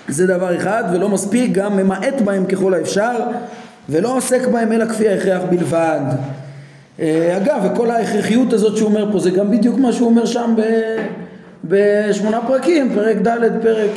זה 0.07 0.27
דבר 0.27 0.55
אחד, 0.55 0.83
ולא 0.93 1.09
מספיק, 1.09 1.51
גם 1.51 1.77
ממעט 1.77 2.21
בהם 2.21 2.45
ככל 2.45 2.73
האפשר, 2.73 3.15
ולא 3.89 4.17
עוסק 4.17 4.47
בהם 4.47 4.71
אלא 4.71 4.85
כפי 4.85 5.09
ההכרח 5.09 5.41
בלבד. 5.49 6.01
אה, 6.99 7.37
אגב, 7.37 7.69
וכל 7.71 7.91
ההכרחיות 7.91 8.53
הזאת 8.53 8.77
שהוא 8.77 8.89
אומר 8.89 9.11
פה, 9.11 9.19
זה 9.19 9.31
גם 9.31 9.51
בדיוק 9.51 9.79
מה 9.79 9.93
שהוא 9.93 10.09
אומר 10.09 10.25
שם 10.25 10.55
ב... 10.57 10.61
בשמונה 11.63 12.39
פרקים, 12.47 12.93
פרק 12.95 13.17
ד', 13.17 13.61
פרק... 13.61 13.91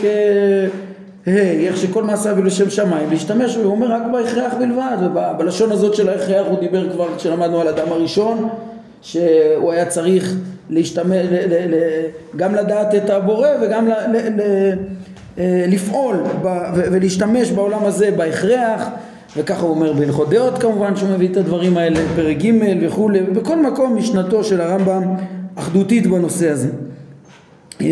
איך 1.36 1.76
שכל 1.76 2.02
מעשה 2.02 2.30
יביא 2.30 2.44
לשם 2.44 2.70
שמיים, 2.70 3.10
להשתמש, 3.10 3.56
הוא 3.56 3.64
אומר 3.64 3.92
רק 3.92 4.02
בהכרח 4.12 4.54
בלבד, 4.58 4.96
ובלשון 5.02 5.72
הזאת 5.72 5.94
של 5.94 6.08
ההכרח 6.08 6.46
הוא 6.50 6.58
דיבר 6.58 6.90
כבר 6.92 7.16
כשלמדנו 7.16 7.60
על 7.60 7.68
אדם 7.68 7.92
הראשון, 7.92 8.48
שהוא 9.02 9.72
היה 9.72 9.86
צריך 9.86 10.34
להשתמש, 10.70 11.26
גם 12.36 12.54
לדעת 12.54 12.94
את 12.94 13.10
הבורא 13.10 13.48
וגם 13.62 13.88
אה, 15.38 15.64
לפעול 15.68 16.16
ולהשתמש 16.74 17.50
בעולם 17.50 17.84
הזה 17.84 18.10
בהכרח, 18.10 18.88
וככה 19.36 19.62
הוא 19.62 19.70
אומר 19.70 19.92
בהלכות 19.92 20.30
דעות 20.30 20.58
כמובן 20.58 20.96
שהוא 20.96 21.08
מביא 21.10 21.28
את 21.28 21.36
הדברים 21.36 21.76
האלה, 21.76 22.00
פרק 22.16 22.36
ג' 22.36 22.52
וכולי, 22.82 23.20
ובכל 23.28 23.62
מקום 23.62 23.96
משנתו 23.96 24.44
של 24.44 24.60
הרמב"ם 24.60 25.02
אחדותית 25.56 26.06
בנושא 26.06 26.50
הזה. 26.50 26.68
אמ, 27.80 27.86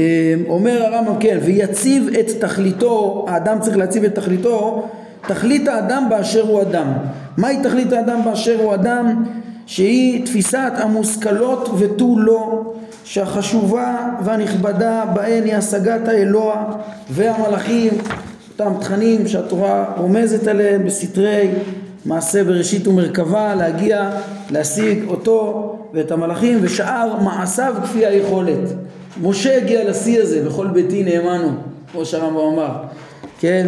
אומר 0.49 0.83
הרמב"ם 0.83 1.15
כן, 1.21 1.39
ויציב 1.45 2.09
את 2.21 2.31
תכליתו, 2.41 3.27
האדם 3.29 3.59
צריך 3.61 3.77
להציב 3.77 4.05
את 4.05 4.15
תכליתו, 4.15 4.89
תכלית 5.29 5.69
האדם 5.69 6.07
באשר 6.11 6.43
הוא 6.43 6.63
אדם. 6.63 6.93
מהי 7.37 7.63
תכלית 7.63 7.93
האדם 7.93 8.21
באשר 8.25 8.61
הוא 8.63 8.75
אדם? 8.75 9.25
שהיא 9.67 10.27
תפיסת 10.27 10.73
המושכלות 10.77 11.69
ותו 11.79 12.19
לא, 12.19 12.73
שהחשובה 13.05 13.97
והנכבדה 14.25 15.05
בהן 15.15 15.45
היא 15.45 15.55
השגת 15.55 16.09
האלוה 16.09 16.65
והמלאכים, 17.11 17.93
אותם 18.53 18.73
תכנים 18.81 19.29
שהתורה 19.29 19.85
רומזת 19.97 20.47
עליהם 20.47 20.85
בסתרי 20.85 21.49
מעשה 22.05 22.45
בראשית 22.45 22.87
ומרכבה, 22.87 23.55
להגיע, 23.55 24.11
להשיג 24.51 25.05
אותו 25.09 25.73
ואת 25.95 26.11
המלאכים 26.11 26.59
ושאר 26.63 27.21
מעשיו 27.23 27.75
כפי 27.83 28.07
היכולת. 28.07 28.73
משה 29.23 29.57
הגיע 29.57 29.91
לשיא 29.91 30.23
הזה, 30.23 30.45
בכל 30.45 30.67
ביתי 30.67 31.03
נאמנו, 31.03 31.49
כמו 31.93 32.05
שהרמב"ם 32.05 32.39
אמר, 32.39 32.71
כן, 33.41 33.67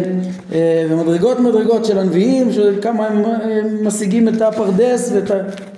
אה, 0.53 0.85
ומדרגות 0.89 1.39
מדרגות 1.39 1.85
של 1.85 1.99
הנביאים, 1.99 2.53
של 2.53 2.79
כמה 2.81 3.07
הם, 3.07 3.25
הם 3.25 3.87
משיגים 3.87 4.27
את 4.27 4.41
הפרדס 4.41 5.13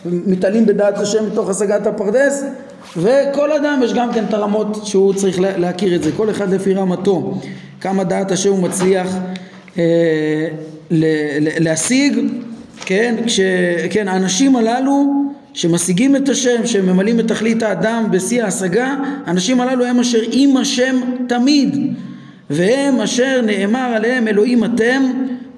ומתעלים 0.06 0.66
בדעת 0.66 0.98
השם 0.98 1.26
מתוך 1.26 1.50
השגת 1.50 1.88
הפרדס, 1.88 2.44
וכל 2.98 3.52
אדם 3.52 3.82
יש 3.84 3.94
גם 3.94 4.14
כן 4.14 4.24
את 4.30 4.34
הרמות 4.34 4.86
שהוא 4.86 5.14
צריך 5.14 5.40
להכיר 5.40 5.96
את 5.96 6.04
זה, 6.04 6.12
כל 6.18 6.30
אחד 6.30 6.54
לפי 6.54 6.74
רמתו, 6.74 7.38
כמה 7.82 8.04
דעת 8.04 8.32
השם 8.32 8.50
הוא 8.50 8.60
מצליח 8.60 9.08
אה, 9.78 10.48
להשיג, 11.60 12.20
כן, 12.86 13.16
כש, 13.26 13.40
כן, 13.90 14.08
הללו 14.56 15.31
שמשיגים 15.54 16.16
את 16.16 16.30
השם, 16.30 16.66
שממלאים 16.66 17.20
את 17.20 17.28
תכלית 17.28 17.64
האדם 17.64 18.08
בשיא 18.12 18.44
ההשגה, 18.44 18.96
האנשים 19.26 19.62
הללו 19.62 19.86
הם 19.86 20.00
אשר 20.00 20.20
עם 20.32 20.58
השם 20.58 21.02
תמיד, 21.28 21.94
והם 22.50 23.02
אשר 23.02 23.42
נאמר 23.46 23.92
עליהם 23.96 24.28
אלוהים 24.28 24.64
אתם, 24.64 25.04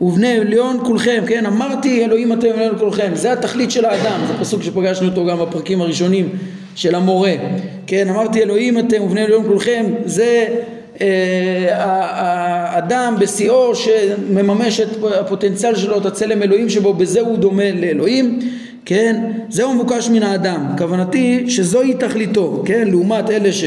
ובני 0.01 0.38
עליון 0.38 0.77
כולכם, 0.84 1.23
כן, 1.27 1.45
אמרתי 1.45 2.06
אלוהים 2.06 2.34
אתם 2.34 2.47
עליון 2.56 2.77
כולכם, 2.79 3.12
זה 3.13 3.34
התכלית 3.34 3.71
של 3.71 3.86
האדם, 3.86 4.19
זה 4.27 4.34
פסוק 4.39 4.63
שפגשנו 4.63 5.08
אותו 5.08 5.25
גם 5.25 5.39
בפרקים 5.39 5.82
הראשונים 5.82 6.29
של 6.75 6.95
המורה, 6.95 7.34
כן, 7.88 8.10
אמרתי 8.10 8.43
אלוהים 8.43 8.79
אתם 8.79 9.01
ובני 9.01 9.21
עליון 9.21 9.43
כולכם, 9.47 9.86
זה 10.06 10.47
האדם 11.69 13.15
בשיאו 13.19 13.75
שמממש 13.75 14.79
את 14.79 14.89
הפוטנציאל 15.19 15.75
שלו, 15.75 15.97
את 15.97 16.06
הצלם 16.06 16.43
אלוהים 16.43 16.69
שבו, 16.69 16.93
בזה 16.93 17.21
הוא 17.21 17.38
דומה 17.38 17.71
לאלוהים, 17.71 18.39
כן, 18.85 19.31
זהו 19.49 19.73
מבוקש 19.73 20.09
מן 20.09 20.23
האדם, 20.23 20.65
כוונתי 20.77 21.49
שזוהי 21.49 21.93
תכליתו, 21.93 22.63
כן, 22.65 22.87
לעומת 22.87 23.29
אלה 23.29 23.51
ש, 23.51 23.63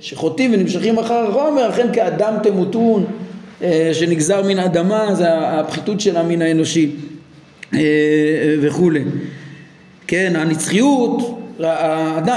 שחוטאים 0.00 0.54
ונמשכים 0.54 0.98
אחר 0.98 1.28
החומר, 1.28 1.68
אכן 1.68 1.86
כאדם 1.92 2.34
תמותון 2.42 3.04
אה, 3.62 3.90
שנגזר 3.92 4.42
מן 4.42 4.58
האדמה, 4.58 5.14
זה 5.14 5.26
הפחיתות 5.30 6.00
של 6.00 6.16
המין 6.16 6.42
האנושי 6.42 6.90
אה, 7.74 7.80
וכולי, 8.60 9.02
כן, 10.06 10.32
הנצחיות 10.36 11.38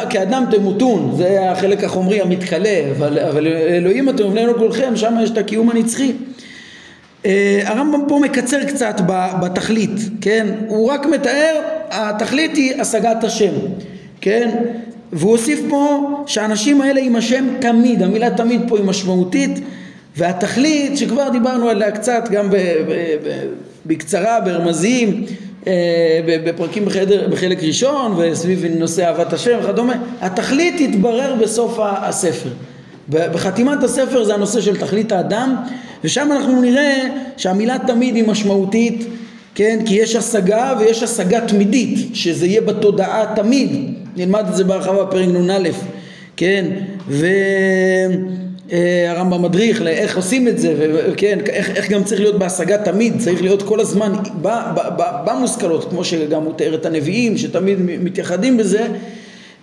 כאדם 0.09 0.43
תמותון, 0.51 1.13
זה 1.17 1.51
החלק 1.51 1.83
החומרי 1.83 2.21
המתכלה, 2.21 2.81
אבל, 2.97 3.19
אבל 3.19 3.47
אלוהים 3.47 4.09
אתם 4.09 4.25
ובנינו 4.25 4.55
כולכם, 4.55 4.95
שם 4.95 5.15
יש 5.23 5.29
את 5.29 5.37
הקיום 5.37 5.69
הנצחי. 5.69 6.11
אה, 7.25 7.61
הרמב"ם 7.65 8.01
פה 8.07 8.19
מקצר 8.21 8.63
קצת 8.63 9.01
בתכלית, 9.41 9.99
כן? 10.21 10.47
הוא 10.67 10.89
רק 10.91 11.05
מתאר, 11.05 11.61
התכלית 11.91 12.55
היא 12.55 12.81
השגת 12.81 13.23
השם, 13.23 13.53
כן? 14.21 14.49
והוא 15.13 15.31
הוסיף 15.31 15.59
פה 15.69 16.09
שהאנשים 16.27 16.81
האלה 16.81 17.01
עם 17.01 17.15
השם 17.15 17.45
תמיד, 17.61 18.03
המילה 18.03 18.29
תמיד 18.29 18.61
פה 18.67 18.77
היא 18.77 18.85
משמעותית, 18.85 19.59
והתכלית 20.17 20.97
שכבר 20.97 21.29
דיברנו 21.29 21.69
עליה 21.69 21.91
קצת 21.91 22.27
גם 22.31 22.49
בקצרה, 23.85 24.39
ברמזים, 24.39 25.25
אה, 25.67 26.19
בפרקים 26.25 26.85
בחדר, 26.85 27.27
בחלק 27.31 27.63
ראשון 27.63 28.13
וסביב 28.17 28.65
נושא 28.79 29.05
אהבת 29.05 29.33
השם 29.33 29.57
וכדומה, 29.63 29.93
התכלית 30.21 30.75
תתברר 30.77 31.35
בסוף 31.41 31.79
הספר. 31.81 32.49
בחתימת 33.09 33.83
הספר 33.83 34.23
זה 34.23 34.33
הנושא 34.33 34.61
של 34.61 34.77
תכלית 34.77 35.11
האדם 35.11 35.55
ושם 36.03 36.31
אנחנו 36.31 36.61
נראה 36.61 37.07
שהמילה 37.37 37.77
תמיד 37.87 38.15
היא 38.15 38.27
משמעותית 38.27 39.07
כן 39.55 39.79
כי 39.85 39.95
יש 39.95 40.15
השגה 40.15 40.73
ויש 40.79 41.03
השגה 41.03 41.41
תמידית 41.47 42.15
שזה 42.15 42.47
יהיה 42.47 42.61
בתודעה 42.61 43.33
תמיד. 43.35 43.69
נלמד 44.17 44.45
את 44.49 44.55
זה 44.55 44.63
בהרחבה 44.63 45.03
בפרק 45.03 45.27
נ"א. 45.27 45.69
כן 46.37 46.65
ו... 47.07 47.27
אה, 48.71 49.11
הרמב"ם 49.11 49.41
מדריך 49.41 49.81
לאיך 49.81 50.17
עושים 50.17 50.47
את 50.47 50.59
זה 50.59 50.73
וכן 50.77 51.39
איך, 51.49 51.69
איך 51.69 51.89
גם 51.89 52.03
צריך 52.03 52.21
להיות 52.21 52.39
בהשגה 52.39 52.77
תמיד. 52.77 53.13
צריך 53.19 53.41
להיות 53.41 53.63
כל 53.63 53.79
הזמן 53.79 54.13
במושכלות 55.25 55.89
כמו 55.89 56.03
שגם 56.03 56.43
הוא 56.43 56.53
תיאר 56.53 56.75
את 56.75 56.85
הנביאים 56.85 57.37
שתמיד 57.37 57.77
מתייחדים 57.81 58.57
בזה. 58.57 58.87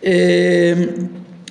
אה, 0.05 0.73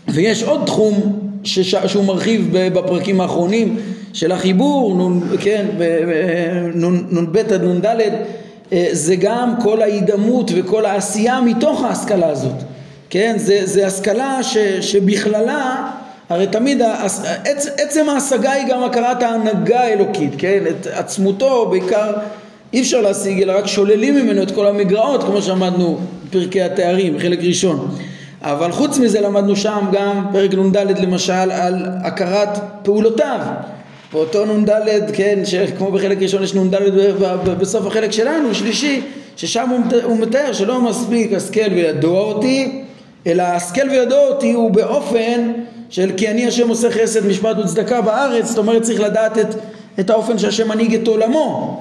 ויש 0.07 0.43
עוד 0.43 0.61
תחום 0.65 1.19
שהוא 1.43 2.05
מרחיב 2.05 2.47
בפרקים 2.51 3.21
האחרונים 3.21 3.77
של 4.13 4.31
החיבור 4.31 5.11
כן, 5.39 5.65
נ"ב 7.11 7.37
עד 7.37 7.63
נ"ד 7.63 7.85
אה, 8.73 8.87
זה 8.91 9.15
גם 9.15 9.53
כל 9.63 9.81
ההידמות 9.81 10.51
וכל 10.55 10.85
העשייה 10.85 11.41
מתוך 11.41 11.83
ההשכלה 11.83 12.27
הזאת 12.27 12.55
כן 13.09 13.33
זה, 13.37 13.61
זה 13.63 13.87
השכלה 13.87 14.43
ש, 14.43 14.57
שבכללה 14.81 15.91
הרי 16.29 16.47
תמיד 16.47 16.81
עצ, 17.43 17.67
עצם 17.77 18.09
ההשגה 18.09 18.51
היא 18.51 18.67
גם 18.67 18.83
הכרת 18.83 19.23
ההנהגה 19.23 19.79
האלוקית, 19.79 20.31
כן? 20.37 20.63
את 20.69 20.87
עצמותו 20.87 21.67
בעיקר 21.69 22.13
אי 22.73 22.81
אפשר 22.81 23.01
להשיג 23.01 23.41
אלא 23.41 23.57
רק 23.57 23.67
שוללים 23.67 24.15
ממנו 24.15 24.43
את 24.43 24.51
כל 24.51 24.67
המגרעות 24.67 25.23
כמו 25.23 25.41
שאמרנו 25.41 25.99
בפרקי 26.25 26.61
התארים, 26.61 27.19
חלק 27.19 27.39
ראשון. 27.43 27.95
אבל 28.41 28.71
חוץ 28.71 28.97
מזה 28.97 29.21
למדנו 29.21 29.55
שם 29.55 29.85
גם 29.91 30.25
פרק 30.31 30.53
נ"ד 30.53 30.77
למשל 30.77 31.51
על 31.51 31.85
הכרת 32.03 32.59
פעולותיו. 32.83 33.39
באותו 34.13 34.45
נ"ד, 34.45 34.69
כן, 35.13 35.39
כמו 35.77 35.91
בחלק 35.91 36.21
ראשון 36.21 36.43
יש 36.43 36.55
נ"ד 36.55 36.75
בסוף 37.59 37.85
החלק 37.87 38.11
שלנו, 38.11 38.55
שלישי, 38.55 39.01
ששם 39.35 39.69
הוא 40.03 40.17
מתאר 40.17 40.53
שלא 40.53 40.81
מספיק 40.81 41.33
השכל 41.33 41.73
וידוע 41.73 42.21
אותי, 42.21 42.81
אלא 43.27 43.43
השכל 43.43 43.89
וידוע 43.91 44.19
אותי 44.19 44.51
הוא 44.51 44.71
באופן 44.71 45.51
של 45.89 46.11
כי 46.17 46.27
אני 46.27 46.47
השם 46.47 46.69
עושה 46.69 46.91
חסד 46.91 47.27
משפט 47.27 47.57
וצדקה 47.57 48.01
בארץ, 48.01 48.45
זאת 48.45 48.57
אומרת 48.57 48.81
צריך 48.81 48.99
לדעת 48.99 49.37
את, 49.37 49.55
את 49.99 50.09
האופן 50.09 50.37
שהשם 50.37 50.69
מנהיג 50.69 50.95
את 50.95 51.07
עולמו. 51.07 51.79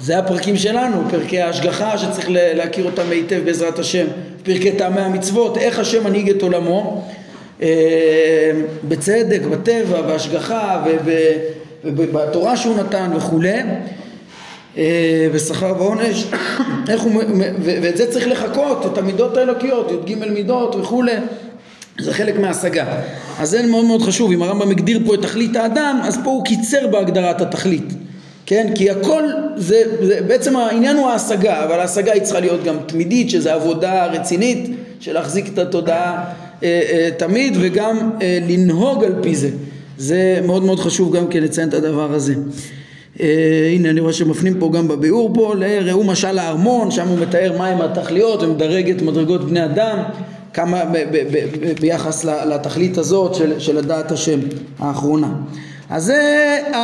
זה 0.00 0.18
הפרקים 0.18 0.56
שלנו, 0.56 1.02
פרקי 1.10 1.40
ההשגחה 1.40 1.98
שצריך 1.98 2.26
להכיר 2.30 2.84
אותם 2.84 3.10
היטב 3.10 3.40
בעזרת 3.44 3.78
השם, 3.78 4.06
פרקי 4.42 4.72
טעמי 4.72 5.00
המצוות, 5.00 5.56
איך 5.56 5.78
השם 5.78 6.04
מנהיג 6.04 6.30
את 6.30 6.42
עולמו 6.42 7.02
אה, 7.62 8.50
בצדק, 8.88 9.40
בטבע, 9.50 10.02
בהשגחה 10.02 10.84
ובתורה 11.84 12.56
שהוא 12.56 12.76
נתן 12.76 13.10
וכולי 13.16 13.60
אה, 14.76 15.28
בשכר 15.34 15.74
ועונש, 15.78 16.26
איך 16.88 17.02
הוא, 17.02 17.22
ואת 17.62 17.96
זה 17.96 18.12
צריך 18.12 18.28
לחכות, 18.28 18.86
את 18.92 18.98
המידות 18.98 19.36
האלוקיות, 19.36 19.90
י"ג 19.90 20.14
מידות 20.14 20.74
וכולי 20.74 21.12
זה 22.00 22.14
חלק 22.14 22.38
מההשגה. 22.38 22.84
אז 23.38 23.50
זה 23.50 23.66
מאוד 23.66 23.84
מאוד 23.84 24.02
חשוב, 24.02 24.32
אם 24.32 24.42
הרמב"ם 24.42 24.70
הגדיר 24.70 25.00
פה 25.06 25.14
את 25.14 25.22
תכלית 25.22 25.56
האדם, 25.56 26.00
אז 26.02 26.18
פה 26.24 26.30
הוא 26.30 26.44
קיצר 26.44 26.86
בהגדרת 26.86 27.40
התכלית. 27.40 27.92
כן? 28.46 28.72
כי 28.74 28.90
הכל, 28.90 29.22
זה, 29.56 29.82
זה, 30.00 30.20
בעצם 30.26 30.56
העניין 30.56 30.96
הוא 30.96 31.08
ההשגה, 31.08 31.64
אבל 31.64 31.80
ההשגה 31.80 32.12
היא 32.12 32.22
צריכה 32.22 32.40
להיות 32.40 32.64
גם 32.64 32.76
תמידית, 32.86 33.30
שזה 33.30 33.52
עבודה 33.54 34.06
רצינית 34.06 34.70
של 35.00 35.12
להחזיק 35.12 35.48
את 35.48 35.58
התודעה 35.58 36.24
אה, 36.62 36.80
אה, 36.90 37.08
תמיד, 37.16 37.56
וגם 37.60 38.10
אה, 38.22 38.38
לנהוג 38.48 39.04
על 39.04 39.14
פי 39.22 39.34
זה. 39.34 39.48
זה 39.98 40.40
מאוד 40.46 40.62
מאוד 40.62 40.80
חשוב 40.80 41.16
גם 41.16 41.28
כן 41.28 41.42
לציין 41.42 41.68
את 41.68 41.74
הדבר 41.74 42.12
הזה. 42.12 42.34
אה, 43.20 43.70
הנה 43.74 43.90
אני 43.90 44.00
רואה 44.00 44.12
שמפנים 44.12 44.54
פה 44.58 44.70
גם 44.74 44.88
בביאור 44.88 45.30
פה, 45.34 45.54
ראו 45.82 46.04
משל 46.04 46.38
הארמון, 46.38 46.90
שם 46.90 47.08
הוא 47.08 47.18
מתאר 47.18 47.58
מהם 47.58 47.80
התכליות 47.80 48.42
ומדרג 48.42 48.90
את 48.90 49.02
מדרגות 49.02 49.48
בני 49.48 49.64
אדם. 49.64 49.98
כמה 50.54 50.84
ב, 50.84 50.98
ב, 51.12 51.16
ב, 51.32 51.80
ביחס 51.80 52.24
לתכלית 52.24 52.98
הזאת 52.98 53.34
של, 53.34 53.60
של 53.60 53.78
הדעת 53.78 54.12
השם 54.12 54.40
האחרונה. 54.78 55.28
אז 55.90 56.04
זה, 56.04 56.58
ה, 56.74 56.78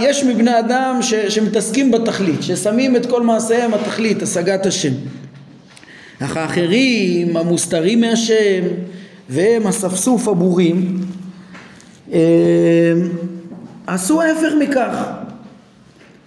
יש 0.00 0.24
מבני 0.24 0.58
אדם 0.58 0.98
ש, 1.02 1.14
שמתעסקים 1.14 1.90
בתכלית, 1.90 2.42
ששמים 2.42 2.96
את 2.96 3.06
כל 3.06 3.22
מעשיהם 3.22 3.74
התכלית, 3.74 4.22
השגת 4.22 4.66
השם. 4.66 4.92
אך 6.20 6.36
האחרים 6.36 7.36
המוסתרים 7.36 8.00
מהשם 8.00 8.62
והם 9.28 9.66
אספסוף 9.66 10.28
הבורים 10.28 11.00
עשו 13.86 14.22
ההפך 14.22 14.52
מכך. 14.60 15.06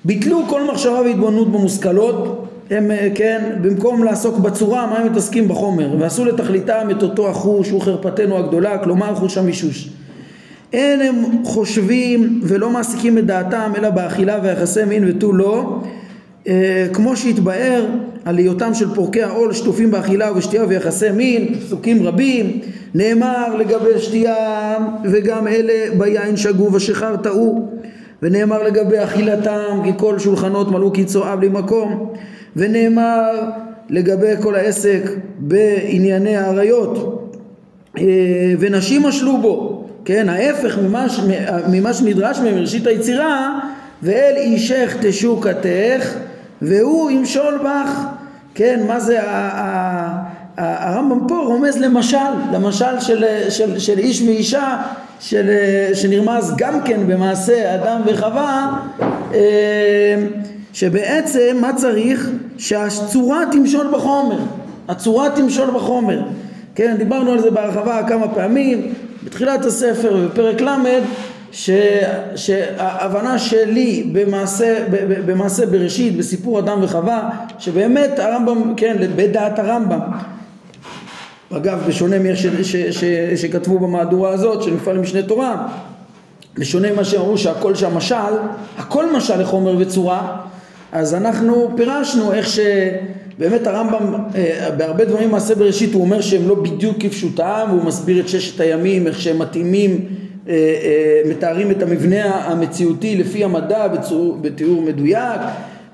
ביטלו 0.06 0.43
כל 0.50 0.72
מחשבה 0.72 1.02
והתבוננות 1.02 1.52
במושכלות. 1.52 2.39
הם, 2.69 2.91
אה, 2.91 3.10
כן, 3.15 3.56
במקום 3.62 4.04
לעסוק 4.04 4.38
בצורה, 4.38 4.88
מה 4.88 4.98
הם 4.98 5.12
מתעסקים 5.12 5.48
בחומר, 5.48 5.96
ועשו 6.00 6.26
לתכליתם 6.26 6.88
את 6.91 7.04
אותו 7.04 7.30
החוש, 7.30 7.69
הוא 7.69 7.82
חרפתנו 7.82 8.38
הגדולה, 8.38 8.78
כלומר 8.78 9.15
חוש 9.15 9.38
המישוש. 9.38 9.89
אין 10.74 11.02
הם 11.02 11.15
חושבים 11.43 12.41
ולא 12.43 12.69
מעסיקים 12.69 13.17
את 13.17 13.26
דעתם 13.26 13.72
אלא 13.78 13.89
באכילה 13.89 14.39
ויחסי 14.43 14.86
מין 14.86 15.04
ותו 15.08 15.34
לא, 15.34 15.80
אה, 16.48 16.88
כמו 16.93 17.17
שהתבאר 17.17 17.86
על 18.26 18.38
היותם 18.38 18.74
של 18.74 18.96
פורקי 18.96 19.24
העול 19.24 19.54
שטופים 19.54 19.91
באכילה 19.91 20.32
ובשתייה 20.32 20.65
ויחסי 20.67 21.12
מין, 21.12 21.54
פסוקים 21.60 22.04
רבים, 22.04 22.60
נאמר 22.96 23.56
לגבי 23.56 24.00
שתייה 24.00 24.78
וגם 25.04 25.48
אלה 25.48 25.96
ביין 25.98 26.38
שגו 26.38 26.74
ושחר 26.74 27.16
טעו, 27.16 27.70
ונאמר 28.22 28.64
לגבי 28.64 29.04
אכילתם 29.04 29.82
כי 29.84 29.92
כל 29.98 30.20
שולחנות 30.20 30.72
מלאו 30.72 30.92
קיצו 30.92 31.24
אב 31.24 31.44
למקום. 31.44 32.14
ונאמר 32.56 33.42
לגבי 33.90 34.32
כל 34.42 34.56
העסק 34.56 35.02
בענייני 35.38 36.38
האריות 36.38 37.30
אה, 37.98 38.04
ונשים 38.60 39.04
משלו 39.04 39.38
בו, 39.38 39.86
כן, 40.06 40.30
ההפך 40.30 40.78
ממה, 40.78 41.08
ממה 41.72 41.94
שנדרש 41.94 42.40
מהם 42.40 42.56
מראשית 42.56 42.88
היצירה 42.88 43.60
ואל 44.04 44.34
אישך 44.38 44.96
תשוקתך 45.02 46.14
והוא 46.62 47.12
ימשול 47.12 47.58
בך, 47.64 48.06
כן, 48.56 48.84
מה 48.88 49.00
זה 49.00 49.20
הרמב"ם 50.58 51.28
פה 51.28 51.36
רומז 51.36 51.78
למשל, 51.78 52.18
למשל 52.54 53.00
של, 53.00 53.26
של, 53.50 53.80
של 53.80 54.00
איש 54.00 54.22
ואישה 54.22 54.78
של, 55.20 55.50
שנרמז 55.94 56.54
גם 56.58 56.82
כן 56.82 57.08
במעשה 57.08 57.76
אדם 57.76 58.02
וחווה 58.06 58.80
אה, 59.34 59.39
שבעצם 60.74 61.58
מה 61.62 61.74
צריך? 61.74 62.30
שהצורה 62.58 63.44
תמשול 63.52 63.88
בחומר, 63.94 64.39
הצורה 64.88 65.30
תמשול 65.30 65.72
בחומר. 65.72 66.22
כן, 66.76 66.96
דיברנו 66.98 67.32
על 67.32 67.42
זה 67.42 67.52
בהרחבה 67.52 68.02
כמה 68.08 68.28
פעמים, 68.28 68.94
בתחילת 69.24 69.66
הספר 69.66 70.16
ובפרק 70.16 70.62
ל', 70.62 70.78
ש, 71.52 71.70
שההבנה 72.36 73.39
שלי 73.39 74.10
במעשה, 74.12 74.84
במעשה 75.26 75.66
בראשית, 75.66 76.18
בסיפור 76.18 76.60
אדם 76.60 76.80
וחווה, 76.84 77.30
שבאמת 77.60 78.20
הרמב"ם, 78.20 78.74
כן, 78.78 78.96
בדעת 79.16 79.60
הרמב"ם, 79.60 80.00
אגב 81.58 81.84
בשונה 81.88 82.20
מאיך 82.20 82.38
ש, 82.38 82.46
ש, 82.46 82.76
ש, 82.76 83.04
שכתבו 83.36 83.80
במהדורה 83.80 84.30
הזאת 84.30 84.63
של 84.63 84.74
מפעל 84.74 84.96
למשנה 84.96 85.22
תורה, 85.22 85.68
בשונה 86.58 86.92
ממה 86.92 87.04
שאמרו 87.04 87.38
שהכל 87.38 87.76
שם 87.76 87.98
משל, 87.98 88.16
הכל 88.78 89.16
משל 89.16 89.42
לחומר 89.42 89.76
וצורה, 89.80 90.38
אז 90.92 91.13
אנחנו 91.13 91.70
פירשנו 91.78 92.34
איך 92.34 92.48
שבאמת 92.50 93.68
הרמב"ם 93.68 94.13
אה, 94.36 94.70
בהרבה 94.78 95.06
דברים 95.06 95.32
מעשה 95.32 95.56
בראשית 95.56 95.94
הוא 95.94 96.02
אומר 96.02 96.22
שהם 96.22 96.48
לא 96.48 96.56
בדיוק 96.56 96.98
כפשוטם 97.00 97.66
והוא 97.70 97.84
מסביר 97.84 98.20
את 98.20 98.30
ששת 98.30 98.60
הימים 98.60 99.08
איך 99.08 99.22
שהם 99.22 99.39
מתאימים 99.39 100.06
אה, 100.48 100.54
אה, 100.54 101.30
מתארים 101.30 101.72
את 101.72 101.84
המבנה 101.84 102.26
המציאותי 102.26 103.16
לפי 103.16 103.44
המדע 103.44 103.88
בצור, 103.88 104.38
בתיאור 104.42 104.82
מדויק. 104.82 105.42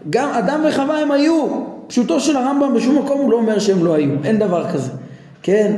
גם 0.10 0.30
אדם 0.30 0.62
וחווה 0.70 1.00
הם 1.00 1.12
היו. 1.12 1.48
פשוטו 1.88 2.20
של 2.20 2.38
הרמב"ם 2.38 2.74
בשום 2.76 2.98
מקום 2.98 3.22
הוא 3.22 3.32
לא 3.32 3.38
אומר 3.38 3.60
שהם 3.60 3.86
לא 3.86 3.94
היו. 3.94 4.12
אין 4.24 4.40
דבר 4.40 4.72
כזה 4.74 4.92
כן 5.44 5.74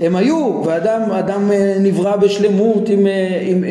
הם 0.00 0.16
היו 0.16 0.62
ואדם 0.64 1.10
אדם 1.10 1.50
נברא 1.80 2.16
בשלמות 2.16 2.88
עם, 2.88 3.06
עם, 3.42 3.64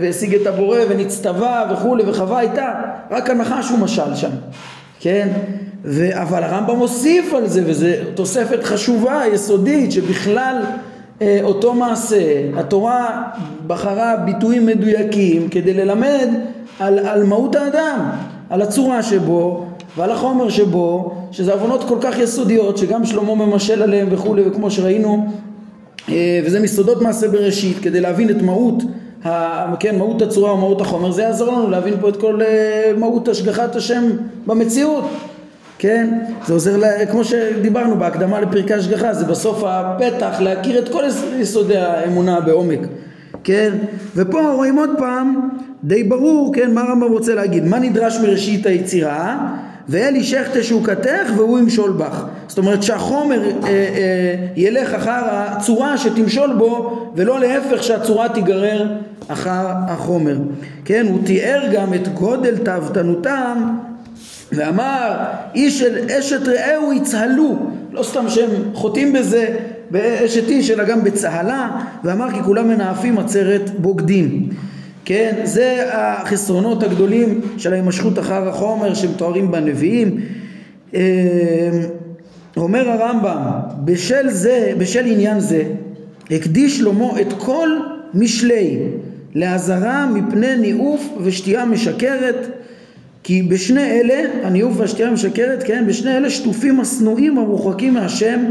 והשיג 0.00 0.34
את 0.34 0.46
הבורא 0.46 0.78
ונצטווה 0.88 1.72
וכולי 1.72 2.02
וחווה 2.06 2.38
הייתה 2.38 2.72
רק 3.10 3.30
הנחש 3.30 3.70
הוא 3.70 3.78
משל 3.78 4.14
שם 4.14 4.30
כן? 5.00 5.28
ו, 5.84 6.22
אבל 6.22 6.42
הרמב"ם 6.42 6.76
מוסיף 6.76 7.34
על 7.34 7.46
זה 7.46 7.62
וזו 7.66 7.86
תוספת 8.14 8.64
חשובה 8.64 9.22
יסודית 9.32 9.92
שבכלל 9.92 10.62
אה, 11.22 11.38
אותו 11.42 11.74
מעשה, 11.74 12.40
התורה 12.56 13.22
בחרה 13.66 14.16
ביטויים 14.16 14.66
מדויקים 14.66 15.48
כדי 15.48 15.74
ללמד 15.74 16.28
על, 16.80 16.98
על 16.98 17.24
מהות 17.24 17.56
האדם, 17.56 18.10
על 18.50 18.62
הצורה 18.62 19.02
שבו 19.02 19.66
ועל 19.96 20.10
החומר 20.10 20.48
שבו, 20.48 21.14
שזה 21.30 21.52
עוונות 21.52 21.84
כל 21.84 21.98
כך 22.00 22.18
יסודיות 22.18 22.78
שגם 22.78 23.06
שלמה 23.06 23.34
ממשל 23.34 23.82
עליהם 23.82 24.08
וכולי 24.10 24.42
וכמו 24.46 24.70
שראינו 24.70 25.26
אה, 26.08 26.40
וזה 26.46 26.60
מסודות 26.60 27.02
מעשה 27.02 27.28
בראשית 27.28 27.78
כדי 27.78 28.00
להבין 28.00 28.30
את 28.30 28.42
מהות, 28.42 28.82
כן, 29.80 29.98
מהות 29.98 30.22
הצורה 30.22 30.52
ומהות 30.52 30.80
החומר 30.80 31.10
זה 31.10 31.22
יעזור 31.22 31.52
לנו 31.52 31.70
להבין 31.70 31.94
פה 32.00 32.08
את 32.08 32.16
כל 32.16 32.42
אה, 32.42 32.92
מהות 32.96 33.28
השגחת 33.28 33.76
השם 33.76 34.04
במציאות 34.46 35.04
כן? 35.78 36.18
זה 36.46 36.52
עוזר, 36.52 36.76
לה, 36.76 37.06
כמו 37.06 37.24
שדיברנו 37.24 37.96
בהקדמה 37.98 38.40
לפרקי 38.40 38.74
השגחה, 38.74 39.14
זה 39.14 39.24
בסוף 39.24 39.62
הפתח 39.66 40.36
להכיר 40.40 40.78
את 40.78 40.88
כל 40.88 41.02
יסודי 41.38 41.76
האמונה 41.76 42.40
בעומק, 42.40 42.80
כן? 43.44 43.72
ופה 44.16 44.52
רואים 44.52 44.78
עוד 44.78 44.90
פעם, 44.98 45.48
די 45.84 46.04
ברור, 46.04 46.54
כן, 46.54 46.74
מה 46.74 46.80
הרמב"ם 46.80 47.12
רוצה 47.12 47.34
להגיד, 47.34 47.64
מה 47.64 47.78
נדרש 47.78 48.18
מראשית 48.18 48.66
היצירה? 48.66 49.48
ואל 49.88 50.14
אישך 50.14 50.48
תשוקתך 50.52 51.30
והוא 51.36 51.58
ימשול 51.58 51.92
בך. 51.92 52.24
זאת 52.48 52.58
אומרת 52.58 52.82
שהחומר 52.82 53.42
אה, 53.42 53.68
אה, 53.68 54.34
ילך 54.56 54.94
אחר 54.94 55.22
הצורה 55.24 55.98
שתמשול 55.98 56.54
בו 56.58 57.02
ולא 57.16 57.40
להפך 57.40 57.82
שהצורה 57.82 58.28
תיגרר 58.28 58.86
אחר 59.28 59.66
החומר. 59.88 60.36
כן, 60.84 61.06
הוא 61.08 61.18
תיאר 61.24 61.62
גם 61.72 61.94
את 61.94 62.08
גודל 62.08 62.58
תאוותנותם 62.58 63.76
ואמר 64.52 65.14
איש 65.54 65.82
אל 65.82 66.10
אשת 66.18 66.48
רעהו 66.48 66.92
יצהלו 66.92 67.56
לא 67.92 68.02
סתם 68.02 68.28
שהם 68.28 68.50
חוטאים 68.74 69.12
בזה 69.12 69.56
באשת 69.90 70.48
איש 70.48 70.70
אלא 70.70 70.84
גם 70.84 71.04
בצהלה 71.04 71.70
ואמר 72.04 72.30
כי 72.32 72.42
כולם 72.42 72.68
מנאפים 72.68 73.18
עצרת 73.18 73.70
בוגדים 73.78 74.48
כן 75.04 75.40
זה 75.44 75.84
החסרונות 75.92 76.82
הגדולים 76.82 77.40
של 77.58 77.72
ההימשכות 77.72 78.18
אחר 78.18 78.48
החומר 78.48 78.94
שמתוארים 78.94 79.50
בנביאים. 79.50 80.20
אמ, 80.94 81.00
אומר 82.56 82.90
הרמב"ם 82.90 83.36
בשל 83.84 84.28
זה 84.28 84.72
בשל 84.78 85.06
עניין 85.06 85.40
זה 85.40 85.62
הקדיש 86.30 86.78
שלמה 86.78 87.20
את 87.20 87.32
כל 87.38 87.68
משלי 88.14 88.78
לאזהרה 89.34 90.06
מפני 90.06 90.56
ניאוף 90.56 91.08
ושתייה 91.22 91.64
משקרת 91.64 92.46
כי 93.22 93.42
בשני 93.42 93.82
אלה, 93.82 94.22
הניאוף 94.42 94.72
והשתייה 94.76 95.08
המשקרת, 95.08 95.62
כן, 95.62 95.84
בשני 95.86 96.16
אלה 96.16 96.30
שטופים 96.30 96.80
השנואים 96.80 97.38
המורחקים 97.38 97.94
מהשם, 97.94 98.44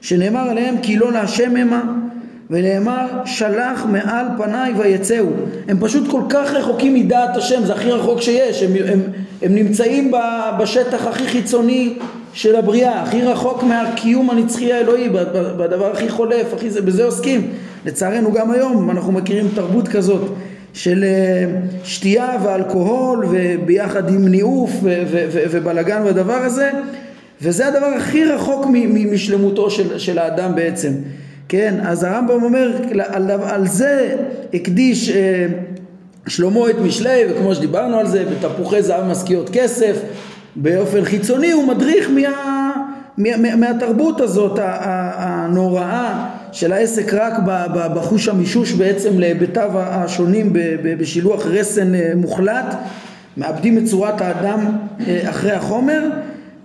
שנאמר 0.00 0.50
עליהם 0.50 0.74
כי 0.82 0.96
לא 0.96 1.12
להשם 1.12 1.56
המה, 1.56 1.94
ונאמר 2.50 3.06
שלח 3.24 3.86
מעל 3.88 4.26
פניי 4.38 4.72
ויצאו. 4.78 5.26
הם 5.68 5.76
פשוט 5.80 6.10
כל 6.10 6.22
כך 6.28 6.52
רחוקים 6.52 6.94
מדעת 6.94 7.36
השם, 7.36 7.64
זה 7.64 7.72
הכי 7.72 7.90
רחוק 7.90 8.20
שיש, 8.20 8.62
הם, 8.62 8.72
הם, 8.88 9.00
הם 9.42 9.54
נמצאים 9.54 10.12
בשטח 10.60 11.06
הכי 11.06 11.26
חיצוני 11.26 11.98
של 12.32 12.56
הבריאה, 12.56 13.02
הכי 13.02 13.22
רחוק 13.22 13.62
מהקיום 13.62 14.30
הנצחי 14.30 14.72
האלוהי, 14.72 15.08
בדבר 15.58 15.92
הכי 15.92 16.08
חולף, 16.08 16.54
הכי 16.54 16.70
זה, 16.70 16.82
בזה 16.82 17.04
עוסקים. 17.04 17.50
לצערנו 17.86 18.32
גם 18.32 18.50
היום 18.50 18.90
אנחנו 18.90 19.12
מכירים 19.12 19.48
תרבות 19.54 19.88
כזאת. 19.88 20.22
של 20.74 21.04
אה, 21.04 21.44
שתייה 21.84 22.36
ואלכוהול 22.42 23.26
וביחד 23.30 24.10
עם 24.10 24.28
ניאוף 24.28 24.70
ובלגן 25.50 26.02
והדבר 26.04 26.34
הזה 26.34 26.70
וזה 27.42 27.66
הדבר 27.66 27.86
הכי 27.86 28.24
רחוק 28.24 28.66
משלמותו 29.12 29.70
של, 29.70 29.98
של 29.98 30.18
האדם 30.18 30.54
בעצם 30.54 30.92
כן 31.48 31.74
אז 31.82 32.04
הרמב"ם 32.04 32.42
אומר 32.42 32.70
על, 33.08 33.30
על 33.30 33.66
זה 33.66 34.16
הקדיש 34.54 35.10
אה, 35.10 35.46
שלמה 36.26 36.70
את 36.70 36.78
משלי 36.78 37.22
וכמו 37.30 37.54
שדיברנו 37.54 37.98
על 37.98 38.06
זה 38.06 38.24
בתפוחי 38.24 38.82
זהב 38.82 39.04
משכיות 39.04 39.50
כסף 39.52 39.96
באופן 40.56 41.04
חיצוני 41.04 41.52
הוא 41.52 41.68
מדריך 41.68 42.10
מה, 42.10 42.72
מה, 43.18 43.36
מה, 43.36 43.56
מהתרבות 43.56 44.20
הזאת 44.20 44.58
הנוראה 44.62 46.28
של 46.52 46.72
העסק 46.72 47.14
רק 47.14 47.32
בחוש 47.94 48.28
המישוש 48.28 48.72
בעצם 48.72 49.18
להיבטיו 49.18 49.70
השונים 49.74 50.52
בשילוח 50.98 51.46
רסן 51.46 51.94
אה, 51.94 52.12
מוחלט 52.16 52.76
מאבדים 53.36 53.78
את 53.78 53.84
צורת 53.84 54.20
האדם 54.20 54.66
אה, 55.06 55.30
אחרי 55.30 55.52
החומר. 55.52 56.02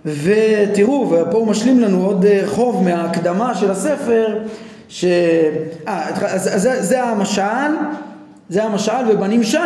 ותראו 0.06 1.10
ופה 1.10 1.38
הוא 1.38 1.46
משלים 1.46 1.80
לנו 1.80 2.06
עוד 2.06 2.24
אה, 2.24 2.42
חוב 2.46 2.84
מההקדמה 2.84 3.54
של 3.54 3.70
הספר 3.70 4.38
ש... 4.94 5.04
אה, 5.88 6.08
אז, 6.08 6.54
אז 6.54 6.62
זה, 6.62 6.82
זה 6.82 7.02
המשל 7.02 7.72
זה 8.48 8.64
המשל 8.64 8.92
ובנמשל 9.10 9.58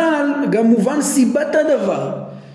גם 0.49 0.65
מובן 0.65 1.01
סיבת 1.01 1.55
הדבר. 1.55 2.11